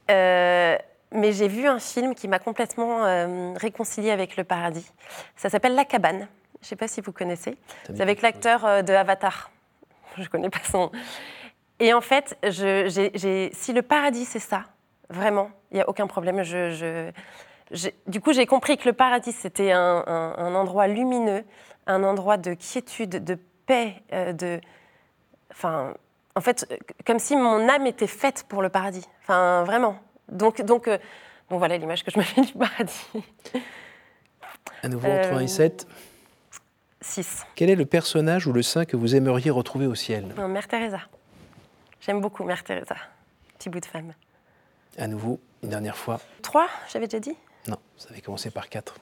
mais 0.09 1.33
j'ai 1.33 1.49
vu 1.49 1.67
un 1.67 1.79
film 1.79 2.15
qui 2.15 2.29
m'a 2.29 2.39
complètement 2.39 3.55
réconcilié 3.57 4.11
avec 4.11 4.37
le 4.37 4.45
paradis. 4.45 4.91
Ça 5.37 5.51
s'appelle 5.51 5.75
La 5.75 5.85
cabane. 5.85 6.29
Je 6.61 6.67
ne 6.67 6.69
sais 6.69 6.77
pas 6.77 6.89
si 6.89 7.01
vous 7.01 7.13
connaissez. 7.13 7.57
C'est 7.87 8.01
avec 8.01 8.23
l'acteur 8.23 8.85
de 8.85 8.93
Avatar. 8.93 9.51
Je 10.17 10.23
ne 10.23 10.27
connais 10.27 10.51
pas 10.51 10.61
son. 10.71 10.91
Et 11.79 11.95
en 11.95 12.01
fait, 12.01 12.37
je, 12.43 13.51
si 13.55 13.73
le 13.73 13.83
paradis 13.83 14.27
c'est 14.27 14.41
ça, 14.41 14.65
Vraiment, 15.11 15.51
il 15.73 15.75
n'y 15.75 15.81
a 15.81 15.89
aucun 15.89 16.07
problème. 16.07 16.45
Je, 16.45 17.11
du 18.07 18.21
coup, 18.21 18.33
j'ai 18.33 18.47
compris 18.47 18.77
que 18.77 18.89
le 18.89 18.93
paradis, 18.93 19.33
c'était 19.33 19.73
un, 19.73 20.55
endroit 20.55 20.87
lumineux, 20.87 21.45
un 21.89 22.05
endroit 22.05 22.37
de 22.37 22.55
quiétude, 22.55 23.25
de 23.25 23.37
paix, 23.71 23.95
euh, 24.13 24.33
de... 24.33 24.61
Enfin, 25.53 25.95
en 26.35 26.41
fait, 26.41 26.67
comme 27.07 27.21
si 27.21 27.37
mon 27.37 27.69
âme 27.69 27.87
était 27.87 28.09
faite 28.09 28.45
pour 28.49 28.63
le 28.63 28.69
paradis. 28.69 29.07
Enfin, 29.23 29.63
vraiment. 29.63 29.97
Donc, 30.29 30.61
donc, 30.63 30.89
euh, 30.89 30.99
donc 31.49 31.61
voilà 31.61 31.79
l'image 31.79 32.03
que 32.03 32.11
je 32.11 32.19
me 32.19 32.25
fais 32.25 32.41
du 32.41 32.53
paradis. 32.53 33.07
À 34.83 34.89
nouveau, 34.89 35.07
entre 35.07 35.35
1 35.35 35.41
et 35.41 35.47
7 35.47 35.87
6. 37.01 37.47
Quel 37.55 37.71
est 37.71 37.77
le 37.77 37.87
personnage 37.87 38.49
ou 38.49 38.53
le 38.53 38.63
saint 38.63 38.85
que 38.85 38.97
vous 38.97 39.15
aimeriez 39.15 39.51
retrouver 39.51 39.87
au 39.87 39.95
ciel? 39.95 40.35
Mère 40.49 40.67
Teresa. 40.67 41.03
J'aime 42.01 42.21
beaucoup 42.21 42.43
Mère 42.43 42.65
Teresa. 42.65 42.97
Petit 43.57 43.71
bout 43.71 43.81
de 43.81 43.87
femme. 43.87 44.15
À 44.99 45.07
nouveau, 45.07 45.39
une 45.63 45.69
dernière 45.71 45.97
fois. 45.97 46.21
Trois, 46.43 46.67
j'avais 46.93 47.07
déjà 47.07 47.21
dit? 47.21 47.37
Non, 47.69 47.79
ça 47.97 48.09
avait 48.11 48.21
commencé 48.21 48.51
par 48.51 48.69
quatre. 48.69 48.97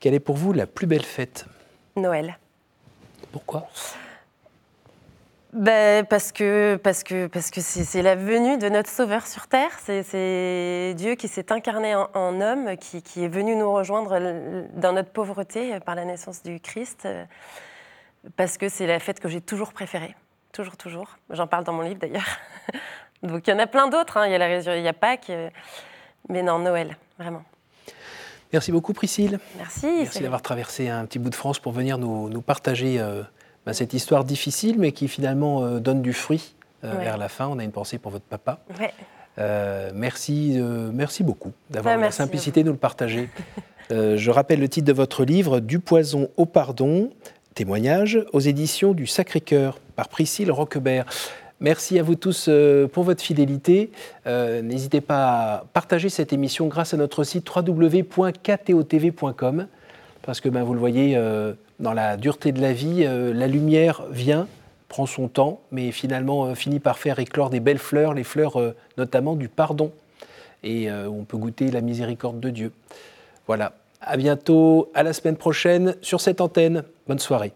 Quelle 0.00 0.12
est 0.12 0.20
pour 0.20 0.36
vous 0.36 0.52
la 0.52 0.66
plus 0.66 0.86
belle 0.86 1.04
fête? 1.04 1.46
Noël. 1.96 2.36
Pourquoi? 3.36 3.68
Ben, 5.52 6.06
parce 6.06 6.32
que 6.32 6.76
parce 6.76 7.04
que 7.04 7.26
parce 7.26 7.50
que 7.50 7.60
c'est 7.60 8.00
la 8.00 8.14
venue 8.14 8.56
de 8.56 8.70
notre 8.70 8.88
Sauveur 8.88 9.26
sur 9.26 9.46
terre. 9.46 9.72
C'est 9.82 10.94
Dieu 10.96 11.16
qui 11.16 11.28
s'est 11.28 11.52
incarné 11.52 11.94
en, 11.94 12.40
homme, 12.40 12.78
qui, 12.78 13.02
est 13.22 13.28
venu 13.28 13.54
nous 13.54 13.70
rejoindre 13.70 14.18
dans 14.72 14.94
notre 14.94 15.10
pauvreté 15.10 15.78
par 15.80 15.96
la 15.96 16.06
naissance 16.06 16.42
du 16.42 16.60
Christ. 16.60 17.06
Parce 18.36 18.56
que 18.56 18.70
c'est 18.70 18.86
la 18.86 19.00
fête 19.00 19.20
que 19.20 19.28
j'ai 19.28 19.42
toujours 19.42 19.74
préférée, 19.74 20.14
toujours 20.52 20.78
toujours. 20.78 21.18
J'en 21.28 21.46
parle 21.46 21.64
dans 21.64 21.74
mon 21.74 21.82
livre 21.82 22.00
d'ailleurs. 22.00 22.38
Donc 23.22 23.46
il 23.46 23.50
y 23.50 23.52
en 23.52 23.58
a 23.58 23.66
plein 23.66 23.88
d'autres. 23.88 24.16
Hein. 24.16 24.28
Il 24.28 24.32
y 24.32 24.34
a 24.34 24.38
la 24.38 24.46
résurrection, 24.46 24.80
il 24.80 24.86
y 24.86 24.88
a 24.88 24.94
Pâques, 24.94 25.28
euh, 25.28 25.50
mais 26.30 26.42
non, 26.42 26.58
Noël, 26.58 26.96
vraiment. 27.18 27.42
Merci 28.52 28.72
beaucoup, 28.72 28.92
Priscille. 28.92 29.38
Merci. 29.58 29.86
Merci 29.86 30.20
d'avoir 30.20 30.42
traversé 30.42 30.88
un 30.88 31.04
petit 31.04 31.18
bout 31.18 31.30
de 31.30 31.34
France 31.34 31.58
pour 31.58 31.72
venir 31.72 31.98
nous, 31.98 32.40
partager 32.42 32.98
euh, 32.98 33.22
bah, 33.64 33.72
cette 33.72 33.94
histoire 33.94 34.24
difficile, 34.24 34.76
mais 34.78 34.92
qui 34.92 35.08
finalement 35.08 35.64
euh, 35.64 35.80
donne 35.80 36.02
du 36.02 36.12
fruit 36.12 36.54
vers 36.82 37.18
la 37.18 37.28
fin. 37.28 37.48
On 37.48 37.58
a 37.58 37.64
une 37.64 37.72
pensée 37.72 37.98
pour 37.98 38.12
votre 38.12 38.26
papa. 38.26 38.60
Ouais. 38.78 38.92
merci, 39.92 40.56
merci 40.92 41.24
beaucoup 41.24 41.50
d'avoir 41.68 41.98
la 41.98 42.12
simplicité 42.12 42.62
de 42.62 42.68
nous 42.68 42.74
le 42.74 42.78
partager. 42.78 43.28
je 43.90 44.30
rappelle 44.30 44.60
le 44.60 44.68
titre 44.68 44.86
de 44.86 44.92
votre 44.92 45.24
livre, 45.24 45.58
Du 45.58 45.80
poison 45.80 46.28
au 46.36 46.46
pardon, 46.46 47.10
témoignage 47.54 48.24
aux 48.32 48.38
éditions 48.38 48.92
du 48.92 49.08
Sacré-Cœur 49.08 49.80
par 49.96 50.08
Priscille 50.08 50.52
Roquebert. 50.52 51.06
Merci 51.60 51.98
à 51.98 52.02
vous 52.02 52.16
tous 52.16 52.46
euh, 52.48 52.86
pour 52.86 53.04
votre 53.04 53.22
fidélité. 53.22 53.90
Euh, 54.26 54.60
n'hésitez 54.60 55.00
pas 55.00 55.54
à 55.54 55.64
partager 55.72 56.10
cette 56.10 56.34
émission 56.34 56.66
grâce 56.66 56.92
à 56.92 56.98
notre 56.98 57.24
site 57.24 57.48
www.ktotv.com 57.48 58.46
parce 60.20 60.40
que 60.42 60.50
ben, 60.50 60.64
vous 60.64 60.74
le 60.74 60.80
voyez, 60.80 61.16
euh, 61.16 61.54
dans 61.80 61.94
la 61.94 62.18
dureté 62.18 62.52
de 62.52 62.60
la 62.60 62.74
vie, 62.74 63.04
la 63.04 63.46
lumière 63.46 64.02
vient, 64.10 64.48
prend 64.88 65.06
son 65.06 65.28
temps, 65.28 65.60
mais 65.70 65.92
finalement 65.92 66.54
finit 66.54 66.80
par 66.80 66.98
faire 66.98 67.18
éclore 67.20 67.48
des 67.48 67.60
belles 67.60 67.78
fleurs, 67.78 68.12
les 68.12 68.24
fleurs 68.24 68.58
notamment 68.98 69.36
du 69.36 69.48
pardon. 69.48 69.92
Et 70.64 70.90
on 70.90 71.24
peut 71.24 71.36
goûter 71.36 71.70
la 71.70 71.80
miséricorde 71.80 72.40
de 72.40 72.50
Dieu. 72.50 72.72
Voilà. 73.46 73.74
À 74.00 74.16
bientôt, 74.16 74.90
à 74.94 75.02
la 75.04 75.12
semaine 75.12 75.36
prochaine 75.36 75.94
sur 76.00 76.20
cette 76.20 76.40
antenne. 76.40 76.82
Bonne 77.06 77.20
soirée. 77.20 77.52